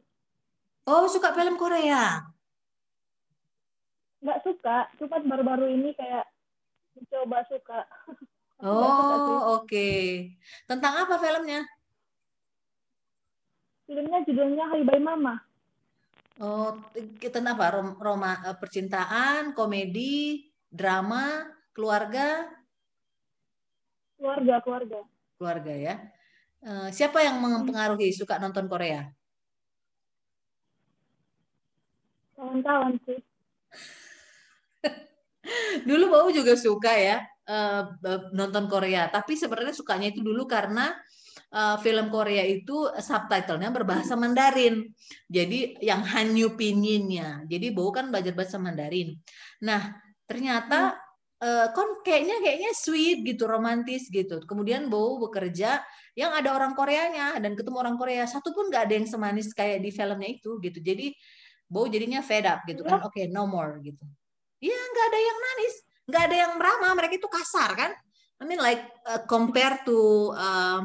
Oh, 0.84 1.08
suka 1.08 1.32
film 1.32 1.56
Korea? 1.56 2.20
Nggak 4.20 4.40
suka, 4.44 4.84
cuma 5.00 5.16
baru-baru 5.16 5.72
ini 5.72 5.96
kayak 5.96 6.28
mencoba 6.92 7.40
suka. 7.48 7.80
Oh, 8.64 8.80
oke. 8.80 9.66
Okay. 9.68 10.37
Tentang 10.64 11.04
apa 11.04 11.20
filmnya? 11.20 11.68
Filmnya 13.84 14.24
judulnya 14.24 14.64
Hai 14.72 14.80
Bye 14.87 15.02
Mama. 15.04 15.37
Oh, 16.40 16.72
tentang 17.20 17.60
apa? 17.60 17.80
Roma, 18.00 18.40
eh, 18.40 18.56
percintaan, 18.56 19.52
komedi, 19.52 20.48
drama, 20.72 21.44
keluarga? 21.76 22.48
Keluarga, 24.16 24.54
keluarga. 24.64 25.00
Keluarga 25.37 25.72
ya. 25.76 25.94
Uh, 26.64 26.88
siapa 26.88 27.20
yang 27.20 27.44
mempengaruhi 27.44 28.09
suka 28.16 28.40
nonton 28.40 28.64
Korea? 28.64 29.05
Kawan-kawan 32.33 32.96
sih. 33.05 33.20
dulu 35.88 36.05
Bau 36.09 36.29
juga 36.33 36.57
suka 36.57 36.96
ya 36.96 37.20
uh, 37.44 37.85
nonton 38.33 38.64
Korea, 38.72 39.12
tapi 39.12 39.37
sebenarnya 39.37 39.77
sukanya 39.77 40.09
itu 40.09 40.24
dulu 40.24 40.48
karena 40.48 40.96
uh, 41.53 41.77
film 41.85 42.09
Korea 42.09 42.48
itu 42.48 42.88
subtitlenya 42.96 43.68
berbahasa 43.68 44.16
Mandarin. 44.16 44.88
Jadi 45.29 45.77
yang 45.85 46.00
Hanyu 46.00 46.57
Pinyin-nya. 46.57 47.44
Jadi 47.44 47.77
Bau 47.77 47.92
kan 47.92 48.09
belajar 48.09 48.33
bahasa 48.33 48.57
Mandarin. 48.57 49.20
Nah, 49.61 49.94
ternyata 50.24 50.96
uh, 51.42 51.66
kon 51.75 52.05
kayaknya 52.07 52.38
kayaknya 52.38 52.70
sweet 52.77 53.25
gitu, 53.27 53.49
romantis 53.49 54.07
gitu. 54.12 54.42
Kemudian 54.44 54.87
Bau 54.87 55.18
bekerja 55.18 55.83
yang 56.14 56.31
ada 56.31 56.55
orang 56.55 56.79
Koreanya 56.79 57.38
dan 57.42 57.59
ketemu 57.59 57.77
orang 57.81 57.97
Korea. 57.99 58.29
Satu 58.29 58.55
pun 58.55 58.70
nggak 58.70 58.87
ada 58.87 58.94
yang 58.94 59.09
semanis 59.09 59.51
kayak 59.51 59.83
di 59.83 59.90
filmnya 59.90 60.31
itu 60.31 60.61
gitu. 60.62 60.79
Jadi 60.79 61.14
Bau 61.66 61.90
jadinya 61.90 62.20
fed 62.20 62.47
up 62.47 62.62
gitu 62.68 62.85
kan. 62.85 63.03
Oke, 63.03 63.25
okay, 63.25 63.25
no 63.33 63.49
more 63.49 63.81
gitu. 63.83 64.05
Iya, 64.62 64.79
nggak 64.79 65.07
ada 65.11 65.18
yang 65.18 65.38
manis, 65.40 65.75
nggak 66.07 66.23
ada 66.31 66.37
yang 66.37 66.53
ramah. 66.61 66.92
Mereka 66.94 67.14
itu 67.18 67.29
kasar 67.29 67.70
kan. 67.75 67.90
I 68.38 68.44
mean 68.44 68.61
like 68.61 68.83
uh, 69.07 69.23
compare 69.25 69.81
to 69.87 70.31
uh, 70.35 70.83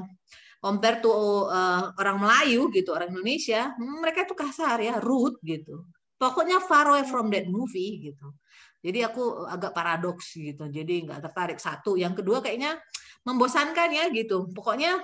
compare 0.59 0.99
to 0.99 1.11
uh, 1.47 1.91
orang 1.95 2.19
Melayu 2.19 2.67
gitu, 2.75 2.91
orang 2.91 3.11
Indonesia, 3.11 3.71
mereka 3.79 4.27
itu 4.27 4.35
kasar 4.35 4.79
ya, 4.83 4.99
rude 4.99 5.39
gitu. 5.43 5.87
Pokoknya 6.19 6.59
far 6.59 6.91
away 6.91 7.07
from 7.07 7.31
that 7.31 7.47
movie 7.47 8.11
gitu. 8.11 8.35
Jadi 8.79 8.99
aku 9.03 9.45
agak 9.45 9.75
paradoks 9.75 10.35
gitu. 10.39 10.67
Jadi 10.71 11.07
nggak 11.07 11.19
tertarik 11.29 11.59
satu. 11.59 11.99
Yang 11.99 12.23
kedua 12.23 12.39
kayaknya 12.39 12.79
membosankan 13.27 13.89
ya 13.91 14.05
gitu. 14.11 14.47
Pokoknya 14.55 14.99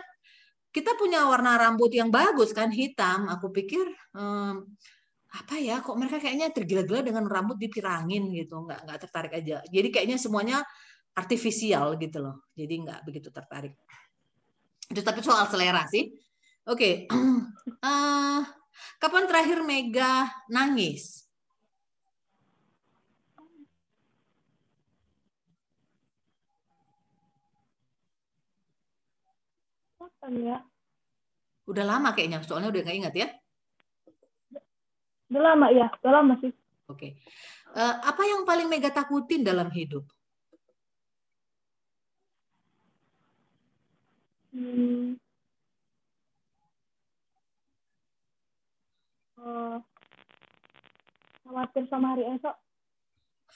kita 0.71 0.95
punya 0.99 1.27
warna 1.27 1.55
rambut 1.59 1.91
yang 1.91 2.07
bagus 2.07 2.55
kan 2.55 2.71
hitam. 2.71 3.27
Aku 3.31 3.51
pikir 3.51 3.83
hmm, 4.15 4.63
apa 5.35 5.55
ya 5.59 5.83
kok 5.83 5.99
mereka 5.99 6.23
kayaknya 6.23 6.47
tergila-gila 6.55 7.03
dengan 7.03 7.27
rambut 7.27 7.59
dipirangin 7.59 8.31
gitu 8.31 8.63
nggak 8.63 8.87
nggak 8.87 8.99
tertarik 9.03 9.35
aja 9.35 9.59
jadi 9.67 9.87
kayaknya 9.91 10.15
semuanya 10.15 10.63
artifisial 11.11 11.99
gitu 11.99 12.23
loh 12.23 12.47
jadi 12.55 12.71
nggak 12.71 13.03
begitu 13.03 13.35
tertarik 13.35 13.75
itu 14.91 15.01
tapi 15.01 15.19
soal 15.25 15.49
selera 15.49 15.85
sih. 15.89 16.13
Oke. 16.69 17.09
Okay. 17.09 17.11
Uh, 17.65 17.81
eh, 17.81 18.41
kapan 19.01 19.25
terakhir 19.25 19.65
Mega 19.65 20.29
nangis? 20.53 21.24
Kapan 30.25 30.41
ya? 30.41 30.57
Udah 31.69 31.85
lama 31.85 32.09
kayaknya, 32.17 32.41
soalnya 32.41 32.73
udah 32.73 32.81
nggak 32.81 32.97
ingat 32.97 33.13
ya? 33.13 33.29
Udah 35.29 35.53
lama 35.53 35.69
ya, 35.69 35.85
udah 36.01 36.11
lama 36.17 36.33
sih. 36.41 36.49
Oke. 36.89 36.97
Okay. 36.97 37.11
Uh, 37.77 37.93
eh, 37.93 38.09
apa 38.09 38.25
yang 38.25 38.41
paling 38.41 38.65
Mega 38.65 38.89
takutin 38.89 39.45
dalam 39.45 39.69
hidup? 39.69 40.01
Hmm. 44.49 45.13
Uh, 49.37 49.77
khawatir 51.45 51.85
sama 51.85 52.17
hari 52.17 52.25
esok. 52.33 52.57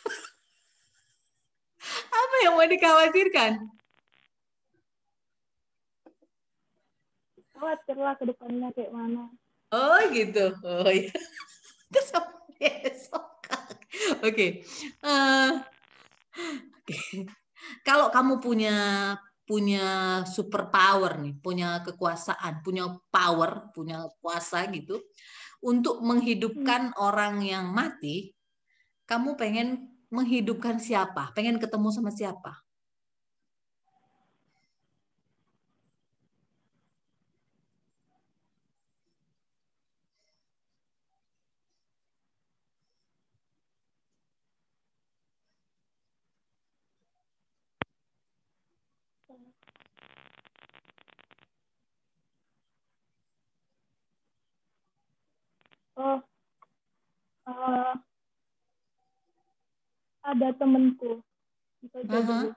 Apa 2.13 2.35
yang 2.45 2.53
mau 2.53 2.69
dikhawatirkan? 2.69 3.78
Khawatir 7.59 7.97
lah 7.99 8.15
ke 8.15 8.23
depannya 8.23 8.71
kayak 8.71 8.91
mana. 8.95 9.27
Oh 9.75 9.99
gitu. 10.15 10.55
Oh 10.63 10.87
iya. 10.87 11.11
Terus. 11.91 13.11
Oke. 14.23 14.23
Okay. 14.23 14.49
Uh, 15.03 15.59
okay. 16.81 17.27
Kalau 17.83 18.07
kamu 18.09 18.39
punya 18.39 18.77
punya 19.43 20.21
super 20.29 20.69
power 20.69 21.17
nih, 21.19 21.33
punya 21.41 21.81
kekuasaan, 21.81 22.61
punya 22.61 22.85
power, 23.09 23.73
punya 23.73 24.05
kuasa 24.21 24.69
gitu 24.69 25.01
untuk 25.59 25.99
menghidupkan 25.99 26.93
hmm. 26.93 26.97
orang 27.01 27.43
yang 27.43 27.67
mati, 27.73 28.31
kamu 29.03 29.35
pengen 29.35 29.89
menghidupkan 30.13 30.79
siapa? 30.79 31.35
Pengen 31.35 31.59
ketemu 31.59 31.89
sama 31.91 32.13
siapa? 32.13 32.55
Oh 55.99 56.19
uh, 57.49 57.93
ada 60.23 60.47
temenku 60.55 61.19
uh 61.83 62.03
-huh. 62.05 62.51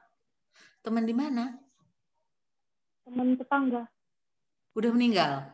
teman 0.83 1.07
di 1.07 1.15
mana? 1.15 1.55
Teman 3.07 3.39
tetangga. 3.39 3.87
Udah 4.75 4.91
meninggal? 4.91 5.53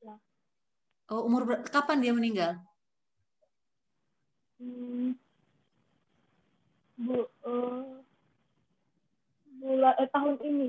Ya. 0.00 0.14
oh 1.12 1.24
umur 1.28 1.44
kapan 1.68 1.98
dia 2.00 2.12
meninggal? 2.14 2.56
Hmm, 4.58 5.14
bu 6.98 7.30
uh, 7.46 7.97
bulan 9.68 9.94
eh, 10.00 10.08
tahun 10.08 10.36
ini 10.40 10.68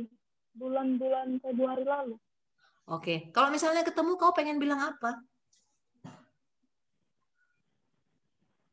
bulan-bulan 0.59 1.39
Februari 1.39 1.87
lalu 1.87 2.19
Oke, 2.89 3.29
kalau 3.29 3.53
misalnya 3.53 3.85
ketemu 3.85 4.17
kau 4.17 4.33
pengen 4.33 4.57
bilang 4.57 4.81
apa? 4.81 5.21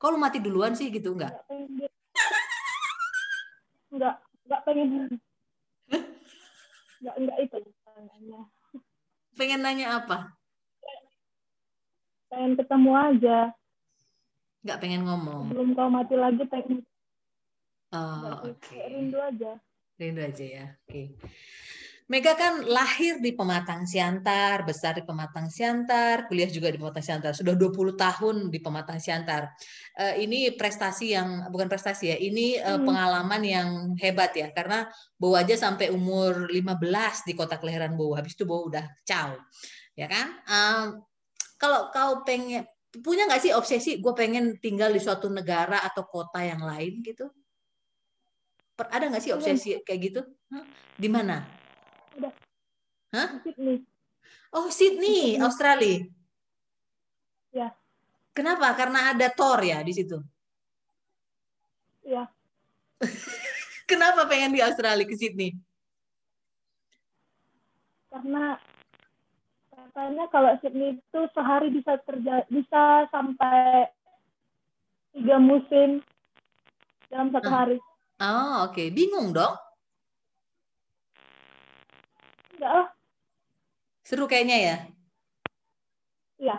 Kok 0.01 0.09
lu 0.09 0.17
mati 0.17 0.41
duluan 0.41 0.73
sih 0.73 0.89
gitu 0.89 1.13
enggak? 1.13 1.37
Enggak, 3.93 4.17
enggak 4.49 4.61
pengen. 4.65 4.89
Enggak, 6.97 7.15
enggak 7.21 7.39
itu 7.45 7.57
nanya. 7.93 8.41
Pengen 9.37 9.61
nanya 9.61 9.87
apa? 10.01 10.33
Pengen 12.33 12.57
ketemu 12.57 12.91
aja. 12.97 13.39
Enggak 14.65 14.81
pengen 14.81 15.05
ngomong. 15.05 15.53
Belum 15.53 15.77
kau 15.77 15.93
mati 15.93 16.17
lagi 16.17 16.45
pengen. 16.49 16.81
Oh, 17.93 18.49
oke. 18.49 18.65
Okay. 18.65 18.81
Rindu 18.97 19.21
aja. 19.21 19.61
Rindu 19.97 20.21
aja 20.21 20.45
ya. 20.45 20.67
Oke. 20.85 20.89
Okay. 20.89 21.07
Mega 22.07 22.39
kan 22.39 22.63
lahir 22.63 23.19
di 23.19 23.35
Pematang 23.35 23.83
Siantar, 23.83 24.63
besar 24.63 24.95
di 24.95 25.03
Pematang 25.03 25.51
Siantar, 25.51 26.31
kuliah 26.31 26.47
juga 26.47 26.71
di 26.71 26.79
Pematang 26.79 27.03
Siantar. 27.03 27.35
Sudah 27.35 27.59
20 27.59 27.99
tahun 27.99 28.37
di 28.47 28.63
Pematang 28.63 29.03
Siantar. 29.03 29.51
Uh, 29.99 30.15
ini 30.23 30.55
prestasi 30.55 31.19
yang 31.19 31.51
bukan 31.51 31.67
prestasi 31.67 32.15
ya, 32.15 32.17
ini 32.23 32.63
uh, 32.63 32.79
pengalaman 32.79 33.43
yang 33.43 33.69
hebat 33.99 34.31
ya 34.39 34.55
karena 34.55 34.87
Bowo 35.19 35.35
aja 35.35 35.59
sampai 35.59 35.91
umur 35.91 36.47
15 36.47 37.27
di 37.27 37.35
kota 37.35 37.59
kelahiran 37.59 37.99
Bowo. 37.99 38.15
Habis 38.15 38.39
itu 38.39 38.47
Bowo 38.47 38.71
udah 38.71 38.87
caw. 39.03 39.35
Ya 39.99 40.07
kan? 40.07 40.31
Uh, 40.47 41.03
kalau 41.59 41.91
kau 41.91 42.23
pengen 42.23 42.71
punya 43.03 43.27
nggak 43.27 43.43
sih 43.43 43.51
obsesi 43.51 43.99
gue 43.99 44.15
pengen 44.15 44.63
tinggal 44.63 44.95
di 44.95 45.03
suatu 45.03 45.27
negara 45.27 45.83
atau 45.83 46.07
kota 46.07 46.39
yang 46.39 46.63
lain 46.63 47.03
gitu? 47.03 47.27
Ada 48.77 49.09
nggak 49.09 49.23
sih 49.25 49.33
obsesi 49.33 49.81
kayak 49.81 50.01
gitu? 50.13 50.21
Di 51.01 51.09
mana? 51.09 51.41
Hah? 53.17 53.41
Sydney. 53.41 53.81
Oh, 54.53 54.69
Sydney, 54.69 55.37
Sydney, 55.37 55.41
Australia. 55.41 55.97
Ya. 57.55 57.69
Kenapa? 58.37 58.69
Karena 58.77 59.17
ada 59.17 59.33
Thor 59.33 59.65
ya 59.65 59.81
di 59.81 59.93
situ. 59.97 60.21
Ya. 62.05 62.29
Kenapa 63.91 64.29
pengen 64.29 64.53
di 64.53 64.61
Australia 64.61 65.09
ke 65.09 65.17
Sydney? 65.17 65.57
Karena 68.13 68.61
katanya 69.73 70.25
kalau 70.29 70.53
Sydney 70.61 71.01
itu 71.01 71.21
sehari 71.33 71.73
bisa 71.73 71.97
terjadi 72.05 72.45
bisa 72.53 73.09
sampai 73.09 73.89
tiga 75.17 75.41
musim 75.41 76.05
dalam 77.09 77.33
satu 77.33 77.49
hari. 77.49 77.79
Oh, 78.17 78.73
oke. 78.73 78.73
Okay. 78.73 78.89
Bingung 78.89 79.37
dong? 79.37 79.53
Enggak 82.57 82.73
lah. 82.73 82.89
Seru 84.01 84.25
kayaknya 84.25 84.57
ya? 84.57 84.77
Iya. 86.41 86.57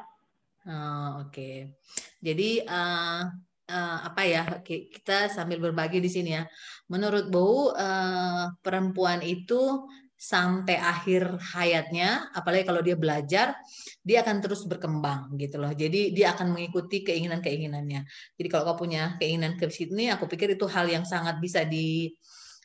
Oh, 0.70 1.26
oke. 1.26 1.34
Okay. 1.34 1.74
Jadi 2.22 2.62
uh, 2.62 3.26
uh, 3.74 3.97
apa 4.05 4.22
ya? 4.30 4.45
Kita 4.62 5.34
sambil 5.34 5.58
berbagi 5.58 5.97
di 5.97 6.10
sini 6.14 6.38
ya. 6.38 6.45
Menurut 6.93 7.26
Bu, 7.34 7.74
uh, 7.74 8.53
perempuan 8.62 9.26
itu 9.26 9.89
sampai 10.18 10.82
akhir 10.82 11.38
hayatnya, 11.53 12.34
apalagi 12.34 12.65
kalau 12.65 12.82
dia 12.82 12.97
belajar, 12.97 13.53
dia 14.01 14.26
akan 14.26 14.41
terus 14.41 14.65
berkembang 14.65 15.38
gitu 15.38 15.61
loh. 15.61 15.70
Jadi 15.70 16.09
dia 16.09 16.34
akan 16.34 16.57
mengikuti 16.57 17.05
keinginan-keinginannya. 17.05 18.01
Jadi 18.34 18.47
kalau 18.49 18.74
kau 18.74 18.82
punya 18.82 19.13
keinginan 19.22 19.61
ke 19.61 19.70
sini, 19.70 20.09
aku 20.09 20.26
pikir 20.26 20.57
itu 20.57 20.65
hal 20.65 20.89
yang 20.89 21.05
sangat 21.05 21.38
bisa 21.38 21.61
di 21.70 22.09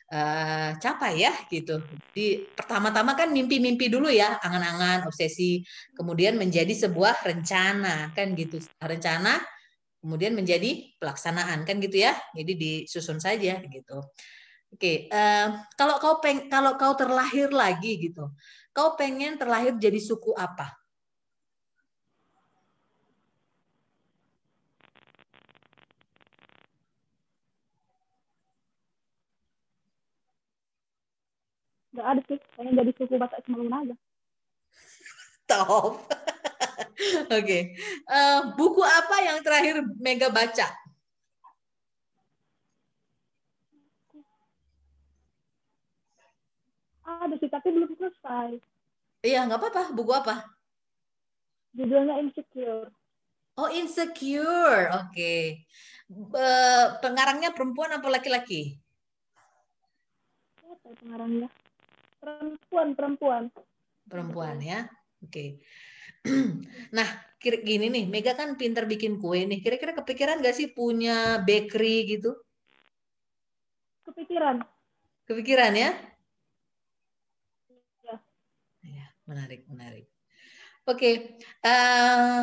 uh, 0.09 0.73
capai 0.81 1.21
ya 1.21 1.33
gitu. 1.45 1.77
Jadi 2.09 2.49
pertama-tama 2.57 3.13
kan 3.13 3.29
mimpi-mimpi 3.29 3.85
dulu 3.85 4.09
ya, 4.09 4.41
angan-angan, 4.41 5.05
obsesi, 5.05 5.61
kemudian 5.93 6.41
menjadi 6.41 6.73
sebuah 6.73 7.21
rencana 7.21 8.09
kan 8.17 8.33
gitu. 8.33 8.57
Rencana 8.81 9.37
kemudian 10.01 10.33
menjadi 10.33 10.89
pelaksanaan 10.97 11.69
kan 11.69 11.77
gitu 11.77 12.01
ya. 12.01 12.17
Jadi 12.33 12.57
disusun 12.57 13.21
saja 13.21 13.61
gitu. 13.61 13.97
Oke, 14.73 15.05
uh, 15.13 15.47
kalau 15.77 16.01
kau 16.01 16.17
peng, 16.17 16.49
kalau 16.49 16.73
kau 16.81 16.97
terlahir 16.97 17.53
lagi 17.53 17.93
gitu, 18.09 18.25
kau 18.73 18.97
pengen 18.97 19.37
terlahir 19.37 19.77
jadi 19.77 20.01
suku 20.01 20.33
apa? 20.33 20.73
Gak 31.93 32.07
ada 32.17 32.21
sih, 32.25 32.41
pengen 32.57 32.73
jadi 32.73 32.91
suku 32.97 33.13
Batak 33.21 33.45
Semaluna 33.45 33.85
aja. 33.85 33.95
Top. 35.53 36.01
Oke, 37.29 37.29
okay. 37.29 37.61
uh, 38.09 38.17
eh, 38.17 38.39
buku 38.57 38.81
apa 38.81 39.21
yang 39.21 39.37
terakhir 39.45 39.85
Mega 40.01 40.33
baca? 40.33 40.82
Ada 47.03 47.35
sih, 47.39 47.51
tapi 47.51 47.75
belum 47.75 47.91
selesai. 47.99 48.59
Iya, 49.23 49.47
nggak 49.47 49.59
apa-apa. 49.59 49.83
Buku 49.91 50.11
apa? 50.11 50.47
Judulnya 51.75 52.19
Insecure. 52.23 52.91
Oh, 53.59 53.69
Insecure. 53.69 54.89
Oke. 55.03 55.11
Okay. 55.13 55.41
pengarangnya 57.01 57.55
perempuan 57.55 57.89
apa 57.95 58.05
laki-laki? 58.11 58.77
Siapa 60.61 60.89
pengarangnya? 61.01 61.49
Perempuan, 62.21 62.87
perempuan. 62.93 63.43
Perempuan 64.05 64.57
ya. 64.61 64.85
Oke. 65.23 65.31
Okay. 65.31 65.49
nah, 66.97 67.07
kira 67.39 67.59
gini 67.59 67.91
nih, 67.91 68.05
Mega 68.07 68.35
kan 68.35 68.55
pinter 68.55 68.87
bikin 68.87 69.19
kue 69.19 69.43
nih. 69.43 69.59
Kira-kira 69.59 69.91
kepikiran 69.95 70.39
gak 70.39 70.55
sih 70.55 70.71
punya 70.71 71.41
bakery 71.43 72.15
gitu? 72.15 72.37
Kepikiran. 74.07 74.63
Kepikiran 75.27 75.73
ya? 75.73 75.91
Menarik, 79.29 79.61
menarik. 79.71 80.05
Oke, 80.83 80.97
okay. 80.99 81.13
uh, 81.63 81.69
eh, 81.71 82.39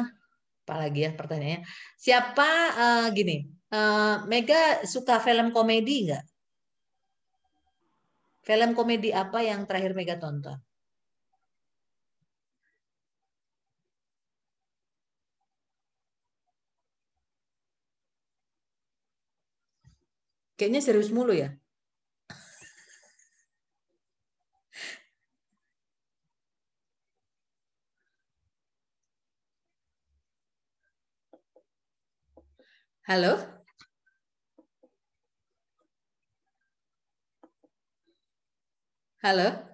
apa 0.64 0.74
lagi 0.80 1.00
ya 1.04 1.10
pertanyaannya? 1.18 1.60
Siapa 2.04 2.48
uh, 2.82 3.06
gini? 3.12 3.36
Uh, 3.70 4.24
Mega 4.30 4.82
suka 4.88 5.20
film 5.20 5.52
komedi 5.56 6.08
nggak? 6.08 6.24
Film 8.48 8.70
komedi 8.78 9.08
apa 9.22 9.38
yang 9.44 9.60
terakhir 9.68 9.92
Mega 9.98 10.16
tonton? 10.22 10.58
Kayaknya 20.56 20.80
serius 20.84 21.10
mulu 21.16 21.32
ya. 21.32 21.48
Hello? 33.10 33.44
Hello? 39.22 39.69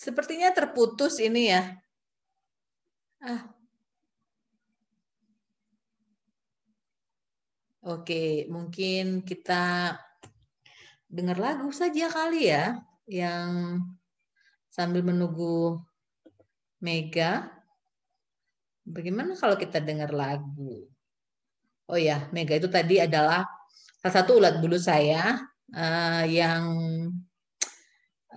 Sepertinya 0.00 0.48
terputus 0.48 1.20
ini 1.20 1.52
ya. 1.52 1.76
Ah. 3.20 3.52
Oke, 7.84 8.48
mungkin 8.48 9.20
kita 9.20 9.92
dengar 11.04 11.36
lagu 11.36 11.68
saja 11.68 12.08
kali 12.08 12.48
ya 12.48 12.80
yang 13.04 13.76
sambil 14.72 15.04
menunggu 15.04 15.84
Mega. 16.80 17.52
Bagaimana 18.88 19.36
kalau 19.36 19.60
kita 19.60 19.84
dengar 19.84 20.16
lagu? 20.16 20.88
Oh 21.92 22.00
ya, 22.00 22.24
Mega 22.32 22.56
itu 22.56 22.72
tadi 22.72 23.04
adalah 23.04 23.44
salah 24.00 24.14
satu 24.16 24.40
ulat 24.40 24.64
bulu 24.64 24.80
saya 24.80 25.36
uh, 25.76 26.24
yang 26.24 26.64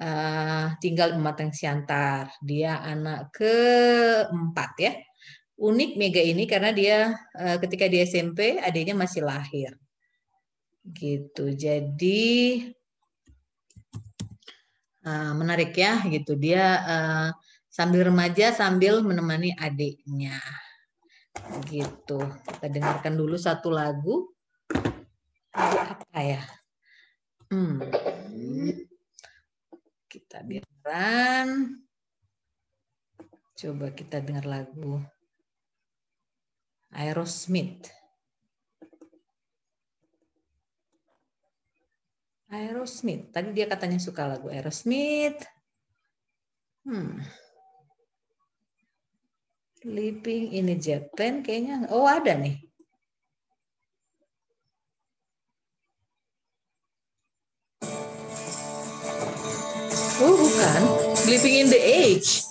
uh, 0.04 0.66
tinggal 0.84 1.16
di 1.16 1.20
Matang 1.20 1.56
Siantar. 1.56 2.36
Dia 2.44 2.84
anak 2.84 3.32
keempat 3.32 4.72
ya. 4.78 4.94
Unik 5.54 5.96
Mega 5.96 6.20
ini 6.20 6.44
karena 6.44 6.76
dia 6.76 7.16
uh, 7.16 7.58
ketika 7.64 7.88
di 7.88 8.04
SMP 8.04 8.60
adiknya 8.60 9.00
masih 9.00 9.24
lahir. 9.24 9.72
Gitu. 10.84 11.56
Jadi 11.56 12.22
uh, 15.08 15.32
menarik 15.40 15.72
ya 15.72 16.04
gitu. 16.12 16.36
Dia 16.36 16.64
uh, 16.84 17.30
sambil 17.72 18.12
remaja 18.12 18.52
sambil 18.52 19.00
menemani 19.00 19.56
adiknya. 19.56 20.36
Gitu. 21.72 22.20
Kita 22.20 22.68
dengarkan 22.68 23.16
dulu 23.16 23.40
satu 23.40 23.72
lagu. 23.72 24.28
Lagu 25.54 25.78
apa 25.80 26.20
ya? 26.20 26.44
Hmm 27.54 27.80
kita 30.14 30.46
biarkan. 30.46 31.74
Coba 33.58 33.90
kita 33.90 34.22
dengar 34.22 34.46
lagu 34.46 35.02
Aerosmith. 36.94 37.90
Aerosmith. 42.54 43.34
Tadi 43.34 43.50
dia 43.58 43.66
katanya 43.66 43.98
suka 43.98 44.30
lagu 44.30 44.54
Aerosmith. 44.54 45.42
Hmm. 46.86 47.26
Living 49.82 50.54
in 50.54 50.70
Japan 50.78 51.42
kayaknya. 51.42 51.90
Oh 51.90 52.06
ada 52.06 52.38
nih. 52.38 52.62
Oh, 60.22 60.38
bukan. 60.38 60.82
Living 61.26 61.56
in 61.66 61.68
the 61.70 61.82
age. 61.82 62.44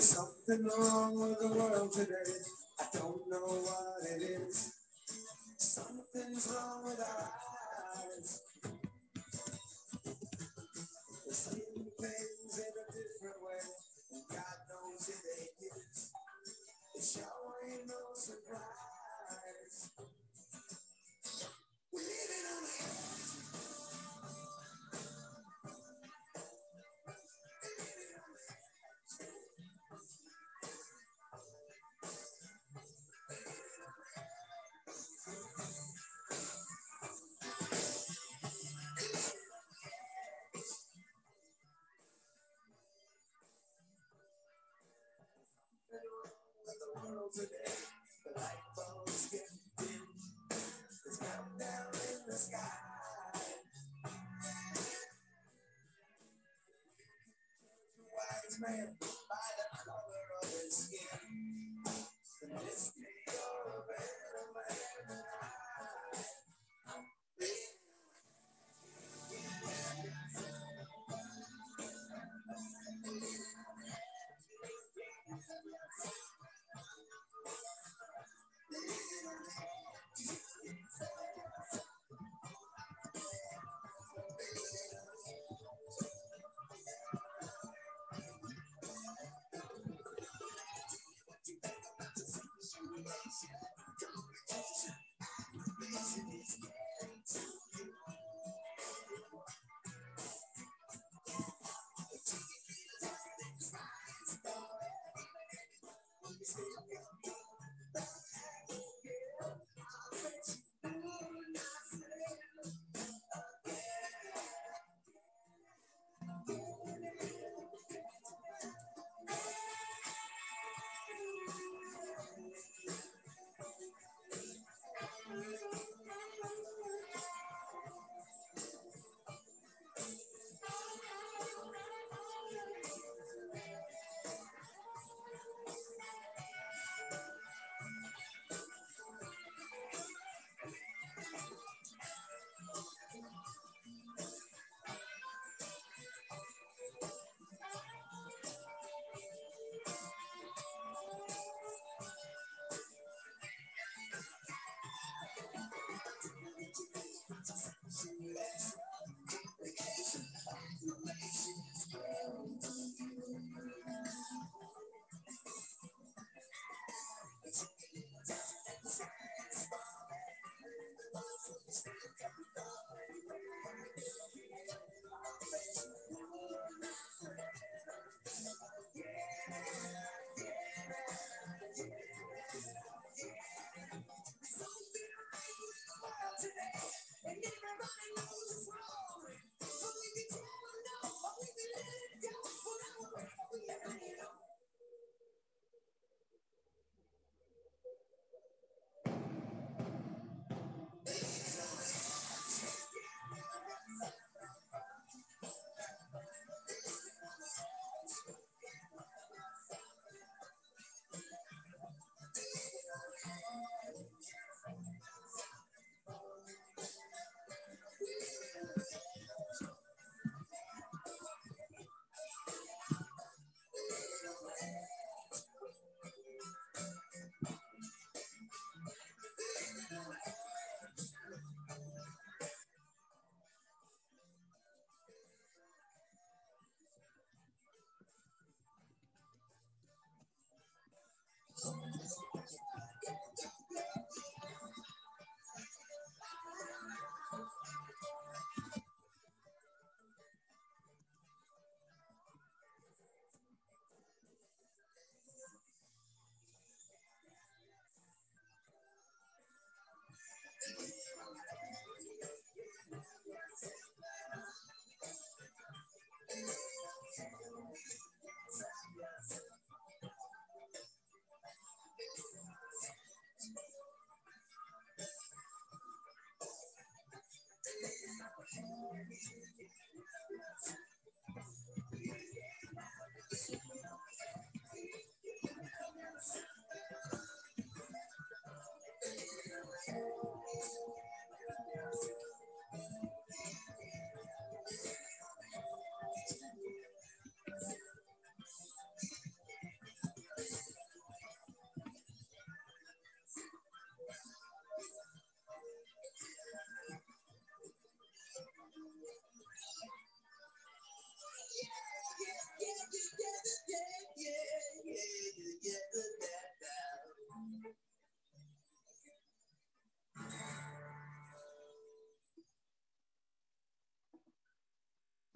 something 0.00 0.66
wrong 0.66 1.14
with 1.18 1.38
the 1.40 1.48
world 1.48 1.92
today. 1.92 2.42
I 2.80 2.84
don't 2.94 3.22
know 3.30 3.46
what 3.62 4.02
it 4.10 4.22
is. 4.22 4.74
Something's 5.58 6.48
wrong 6.54 6.84
with 6.84 7.00
our 7.00 7.30
eyes. 7.30 8.42
We're 11.26 11.32
seeing 11.32 11.86
things 12.00 12.54
in 12.58 12.72
a 12.74 12.86
different 12.92 13.38
way. 13.42 13.62
And 14.12 14.24
God 14.30 14.58
knows 14.70 15.08
it 15.08 15.22
ain't 15.38 15.56
his. 15.58 16.10
It 16.96 17.04
sure 17.04 17.54
ain't 17.70 17.86
no 17.86 18.02
surprise. 18.14 19.90
We 21.92 21.98
live 21.98 22.06
in 22.30 22.46
on 22.46 22.64
a 22.64 23.09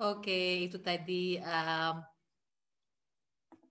Oke, 0.04 0.68
itu 0.68 0.76
tadi 0.84 1.40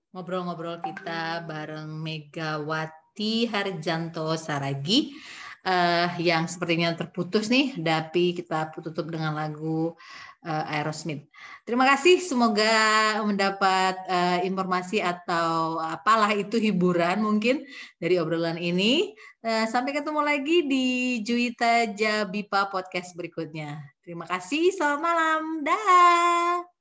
ngobrol-ngobrol 0.09 0.81
um, 0.81 0.85
kita 0.89 1.45
bareng 1.45 1.93
Megawati 1.93 3.45
Harjanto 3.45 4.33
Saragi 4.33 5.13
uh, 5.61 6.09
yang 6.17 6.49
sepertinya 6.49 6.97
terputus 6.97 7.53
nih, 7.53 7.77
tapi 7.77 8.33
kita 8.33 8.73
tutup 8.73 9.13
dengan 9.13 9.37
lagu 9.37 9.93
uh, 10.41 10.73
Aerosmith. 10.73 11.29
Terima 11.69 11.85
kasih, 11.85 12.17
semoga 12.17 12.73
mendapat 13.21 13.93
uh, 14.09 14.39
informasi 14.41 15.05
atau 15.05 15.77
apalah 15.85 16.33
itu 16.33 16.57
hiburan 16.57 17.21
mungkin 17.21 17.61
dari 18.01 18.17
obrolan 18.17 18.57
ini. 18.57 19.13
Uh, 19.45 19.69
sampai 19.69 19.93
ketemu 19.93 20.21
lagi 20.25 20.65
di 20.65 20.85
Juwita 21.21 21.93
Jabipa 21.93 22.73
podcast 22.73 23.13
berikutnya. 23.13 23.92
Terima 24.03 24.27
kasih, 24.27 24.75
selamat 24.75 24.99
malam, 24.99 25.41
dah. 25.63 26.72